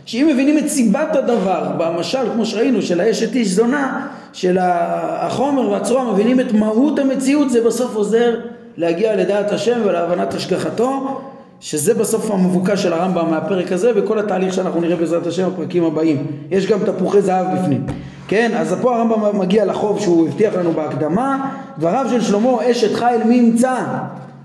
שאם 0.07 0.29
מבינים 0.33 0.59
את 0.59 0.69
סיבת 0.69 1.17
הדבר 1.17 1.73
במשל 1.79 2.19
כמו 2.35 2.47
שראינו 2.47 2.83
של 2.83 3.01
האשת 3.01 3.35
איש 3.35 3.49
זונה 3.49 4.07
של 4.33 4.59
החומר 4.61 5.71
והצורה 5.71 6.13
מבינים 6.13 6.41
את 6.41 6.53
מהות 6.53 6.99
המציאות 6.99 7.51
זה 7.51 7.65
בסוף 7.65 7.97
עוזר 7.97 8.41
להגיע 8.77 9.17
לדעת 9.17 9.53
השם 9.53 9.81
ולהבנת 9.85 10.35
השגחתו 10.35 11.21
שזה 11.61 11.95
בסוף 11.95 12.31
המבוקש 12.31 12.83
של 12.83 12.93
הרמב"ם 12.93 13.31
מהפרק 13.31 13.73
הזה 13.73 13.93
וכל 13.95 14.19
התהליך 14.19 14.55
שאנחנו 14.55 14.81
נראה 14.81 14.97
בעזרת 14.97 15.27
השם 15.27 15.49
בפרקים 15.51 15.85
הבאים. 15.85 16.27
יש 16.51 16.67
גם 16.67 16.79
תפוחי 16.87 17.23
זהב 17.23 17.47
בפנים 17.59 17.87
כן 18.29 18.51
אז 18.57 18.75
פה 18.83 18.97
הרמב"ם 18.97 19.39
מגיע 19.39 19.65
לחוב 19.65 20.01
שהוא 20.01 20.29
הבטיח 20.29 20.55
לנו 20.55 20.73
בהקדמה 20.73 21.51
דבריו 21.79 22.07
של 22.11 22.21
שלמה 22.21 22.71
אשת 22.71 22.95
חיל 22.95 23.25
מי 23.25 23.35
ימצא 23.35 23.77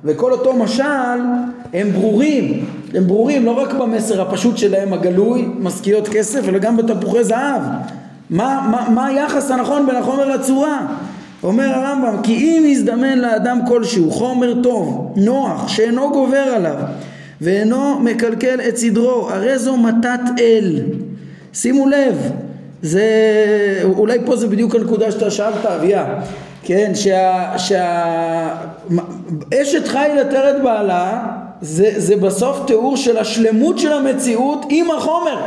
וכל 0.04 0.32
אותו 0.32 0.54
משל 0.54 1.20
הם 1.74 1.92
ברורים 1.92 2.65
הם 2.94 3.08
ברורים 3.08 3.46
לא 3.46 3.52
רק 3.52 3.74
במסר 3.74 4.22
הפשוט 4.22 4.58
שלהם 4.58 4.94
הגלוי 4.94 5.50
משכיות 5.60 6.08
כסף 6.08 6.48
אלא 6.48 6.60
גם 6.60 6.78
בתפוחי 6.78 7.24
זהב 7.24 7.62
מה, 8.30 8.68
מה, 8.72 8.89
מה 8.89 9.08
היחס 9.08 9.52
הנכון 9.52 9.86
בין 9.86 9.96
החומר 9.96 10.36
לצורה? 10.36 10.88
אומר 11.44 11.70
הרמב"ם 11.70 12.22
כי 12.24 12.34
אם 12.34 12.63
יזדמן 12.65 13.20
לאדם 13.20 13.60
כלשהו 13.68 14.12
חומר 14.12 14.62
טוב, 14.63 15.13
נוח, 15.15 15.68
שאינו 15.68 16.12
גובר 16.12 16.38
עליו 16.38 16.78
ואינו 17.42 18.00
מקלקל 18.00 18.60
את 18.70 18.78
סדרו, 18.78 19.30
הרי 19.30 19.60
זו 19.60 19.78
מתת 19.78 20.20
אל. 20.39 20.82
שימו 21.54 21.88
לב, 21.88 22.32
זה, 22.82 23.04
אולי 23.84 24.20
פה 24.26 24.36
זה 24.36 24.48
בדיוק 24.48 24.76
הנקודה 24.76 25.12
שאתה 25.12 25.32
שאלת 25.32 25.65
אביה, 25.65 26.06
כן, 26.63 26.92
שה, 26.96 27.54
שה, 27.58 28.56
אשת 29.62 29.88
חיל 29.88 30.20
עטרת 30.20 30.63
בעלה 30.63 31.22
זה, 31.62 31.92
זה 31.98 32.15
בסוף 32.15 32.62
תיאור 32.68 32.98
של 32.98 33.18
השלמות 33.18 33.80
של 33.80 33.94
המציאות 33.94 34.65
עם 34.70 34.92
החומר. 34.92 35.38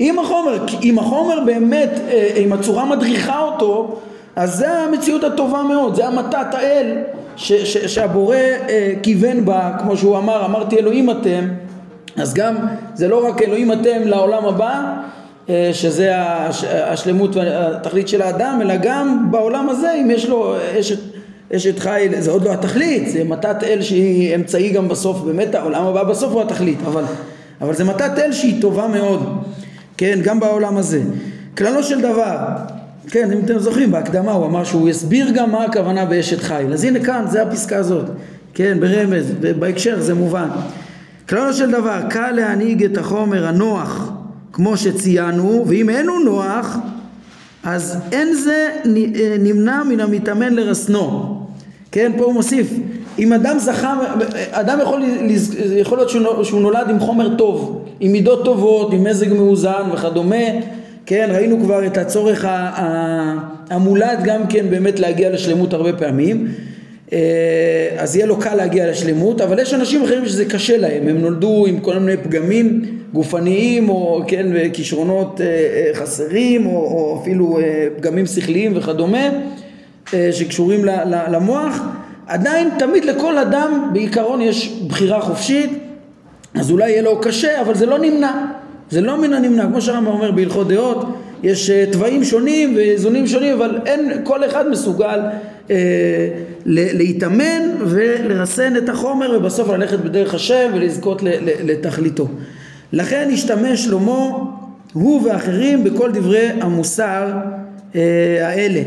אם 0.00 0.18
החומר, 0.18 0.66
אם 0.82 0.98
החומר 0.98 1.40
באמת, 1.46 1.90
אה, 2.08 2.32
אם 2.36 2.52
הצורה 2.52 2.84
מדריכה 2.84 3.40
אותו, 3.40 3.98
אז 4.36 4.54
זה 4.56 4.72
המציאות 4.72 5.24
הטובה 5.24 5.62
מאוד, 5.62 5.94
זה 5.94 6.06
המתת 6.06 6.54
האל 6.54 6.98
ש, 7.36 7.52
ש, 7.52 7.76
שהבורא 7.76 8.36
אה, 8.36 8.92
כיוון 9.02 9.44
בה, 9.44 9.72
כמו 9.78 9.96
שהוא 9.96 10.18
אמר, 10.18 10.44
אמרתי 10.46 10.78
אלוהים 10.78 11.10
אתם, 11.10 11.48
אז 12.16 12.34
גם 12.34 12.56
זה 12.94 13.08
לא 13.08 13.28
רק 13.28 13.42
אלוהים 13.42 13.72
אתם 13.72 14.02
לעולם 14.04 14.44
הבא, 14.44 14.94
שזה 15.72 16.12
השלמות 16.64 17.36
והתכלית 17.36 18.08
של 18.08 18.22
האדם, 18.22 18.58
אלא 18.62 18.74
גם 18.82 19.26
בעולם 19.30 19.68
הזה, 19.68 19.92
אם 19.92 20.10
יש 20.10 20.28
לו 20.28 20.54
אשת, 20.80 20.98
אשת 21.56 21.78
חיל 21.78 22.20
זה 22.20 22.30
עוד 22.30 22.44
לא 22.44 22.52
התכלית, 22.52 23.08
זה 23.08 23.24
מתת 23.24 23.62
אל 23.62 23.82
שהיא 23.82 24.34
אמצעי 24.34 24.70
גם 24.70 24.88
בסוף, 24.88 25.20
באמת 25.20 25.54
העולם 25.54 25.86
הבא 25.86 26.02
בסוף 26.04 26.32
הוא 26.32 26.42
התכלית, 26.42 26.78
אבל, 26.86 27.04
אבל 27.60 27.74
זה 27.74 27.84
מתת 27.84 28.18
אל 28.18 28.32
שהיא 28.32 28.62
טובה 28.62 28.86
מאוד, 28.88 29.42
כן, 29.96 30.18
גם 30.22 30.40
בעולם 30.40 30.76
הזה. 30.76 31.02
כללו 31.58 31.82
של 31.82 32.00
דבר, 32.00 32.38
כן, 33.10 33.32
אם 33.32 33.40
אתם 33.44 33.58
זוכרים, 33.58 33.90
בהקדמה 33.90 34.32
הוא 34.32 34.46
אמר 34.46 34.64
שהוא 34.64 34.88
יסביר 34.88 35.30
גם 35.30 35.50
מה 35.50 35.64
הכוונה 35.64 36.04
באשת 36.04 36.40
חיל, 36.40 36.72
אז 36.72 36.84
הנה 36.84 37.00
כאן, 37.00 37.24
זה 37.28 37.42
הפסקה 37.42 37.76
הזאת, 37.76 38.04
כן, 38.54 38.80
ברמז, 38.80 39.32
בהקשר 39.58 40.00
זה 40.00 40.14
מובן. 40.14 40.48
כללו 41.28 41.52
של 41.52 41.70
דבר, 41.70 42.00
קל 42.10 42.30
להנהיג 42.30 42.84
את 42.84 42.98
החומר 42.98 43.46
הנוח 43.46 44.11
כמו 44.52 44.76
שציינו, 44.76 45.64
ואם 45.66 45.90
אין 45.90 46.08
הוא 46.08 46.20
נוח, 46.24 46.76
אז 47.64 47.98
אין 48.12 48.34
זה 48.34 48.68
נמנע 49.38 49.82
מן 49.82 50.00
המתאמן 50.00 50.54
לרסנו. 50.54 51.38
כן, 51.92 52.12
פה 52.18 52.24
הוא 52.24 52.34
מוסיף, 52.34 52.70
אם 53.18 53.32
אדם 53.32 53.58
זכה, 53.58 54.00
אדם 54.50 54.78
יכול, 54.82 55.02
יכול 55.76 55.98
להיות 55.98 56.10
שהוא 56.44 56.60
נולד 56.60 56.90
עם 56.90 57.00
חומר 57.00 57.36
טוב, 57.36 57.84
עם 58.00 58.12
מידות 58.12 58.44
טובות, 58.44 58.92
עם 58.92 59.04
מזג 59.04 59.32
מאוזן 59.32 59.82
וכדומה, 59.92 60.36
כן, 61.06 61.28
ראינו 61.32 61.60
כבר 61.60 61.86
את 61.86 61.96
הצורך 61.96 62.46
המולד 63.70 64.18
גם 64.24 64.46
כן 64.46 64.66
באמת 64.70 65.00
להגיע 65.00 65.30
לשלמות 65.30 65.72
הרבה 65.72 65.92
פעמים, 65.92 66.46
אה, 66.46 66.71
אז 67.98 68.16
יהיה 68.16 68.26
לו 68.26 68.36
קל 68.36 68.54
להגיע 68.54 68.90
לשלמות, 68.90 69.40
אבל 69.40 69.58
יש 69.58 69.74
אנשים 69.74 70.02
אחרים 70.02 70.26
שזה 70.26 70.44
קשה 70.44 70.76
להם, 70.76 71.08
הם 71.08 71.18
נולדו 71.18 71.66
עם 71.66 71.80
כל 71.80 71.98
מיני 71.98 72.16
פגמים 72.16 72.82
גופניים 73.12 73.88
או 73.88 74.22
כן, 74.26 74.46
כישרונות 74.72 75.40
אה, 75.40 75.46
אה, 75.46 75.90
חסרים 75.94 76.66
או, 76.66 76.70
או 76.70 77.18
אפילו 77.22 77.58
פגמים 77.96 78.26
שכליים 78.26 78.72
וכדומה 78.76 79.28
שקשורים 80.32 80.84
למוח, 81.30 81.80
עדיין 82.26 82.68
תמיד 82.78 83.04
לכל 83.04 83.38
אדם 83.38 83.90
בעיקרון 83.92 84.40
יש 84.40 84.82
בחירה 84.86 85.20
חופשית, 85.20 85.70
אז 86.54 86.70
אולי 86.70 86.90
יהיה 86.90 87.02
לו 87.02 87.20
קשה, 87.20 87.60
אבל 87.60 87.74
זה 87.74 87.86
לא 87.86 87.98
נמנע. 87.98 88.32
זה 88.90 89.00
לא 89.00 89.20
מן 89.20 89.32
הנמנע, 89.32 89.66
כמו 89.66 89.80
שהרמב"ם 89.80 90.10
אומר 90.10 90.30
בהלכות 90.30 90.68
דעות, 90.68 91.06
יש 91.42 91.70
תוואים 91.92 92.24
שונים 92.24 92.76
ואיזונים 92.76 93.26
שונים, 93.26 93.54
אבל 93.54 93.78
אין, 93.86 94.12
כל 94.24 94.44
אחד 94.44 94.68
מסוגל 94.68 95.20
אה, 95.20 95.30
להתאמן 96.66 97.62
ולרסן 97.80 98.76
את 98.76 98.88
החומר 98.88 99.36
ובסוף 99.36 99.68
ללכת 99.68 99.98
בדרך 99.98 100.34
השם 100.34 100.70
ולזכות 100.74 101.22
לתכליתו. 101.64 102.28
לכן 102.92 103.28
השתמש 103.32 103.84
שלמה 103.84 104.28
הוא 104.92 105.28
ואחרים 105.28 105.84
בכל 105.84 106.10
דברי 106.12 106.48
המוסר 106.60 107.32
אה, 107.94 108.48
האלה, 108.48 108.82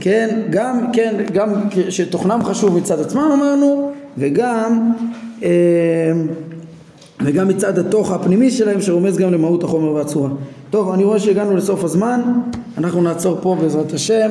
כן, 0.00 0.40
גם, 0.50 0.86
כן, 0.92 1.14
גם 1.32 1.52
שתוכנם 1.88 2.40
חשוב 2.44 2.76
מצד 2.76 3.00
עצמם 3.00 3.30
אמרנו 3.34 3.92
וגם 4.18 4.92
אה, 5.42 5.48
וגם 7.20 7.48
מצד 7.48 7.78
התוך 7.78 8.12
הפנימי 8.12 8.50
שלהם 8.50 8.80
שרומז 8.80 9.18
גם 9.18 9.32
למהות 9.32 9.64
החומר 9.64 9.92
והצורה. 9.92 10.30
טוב, 10.70 10.90
אני 10.92 11.04
רואה 11.04 11.18
שהגענו 11.18 11.56
לסוף 11.56 11.84
הזמן, 11.84 12.20
אנחנו 12.78 13.02
נעצור 13.02 13.38
פה 13.42 13.56
בעזרת 13.60 13.92
השם. 13.92 14.30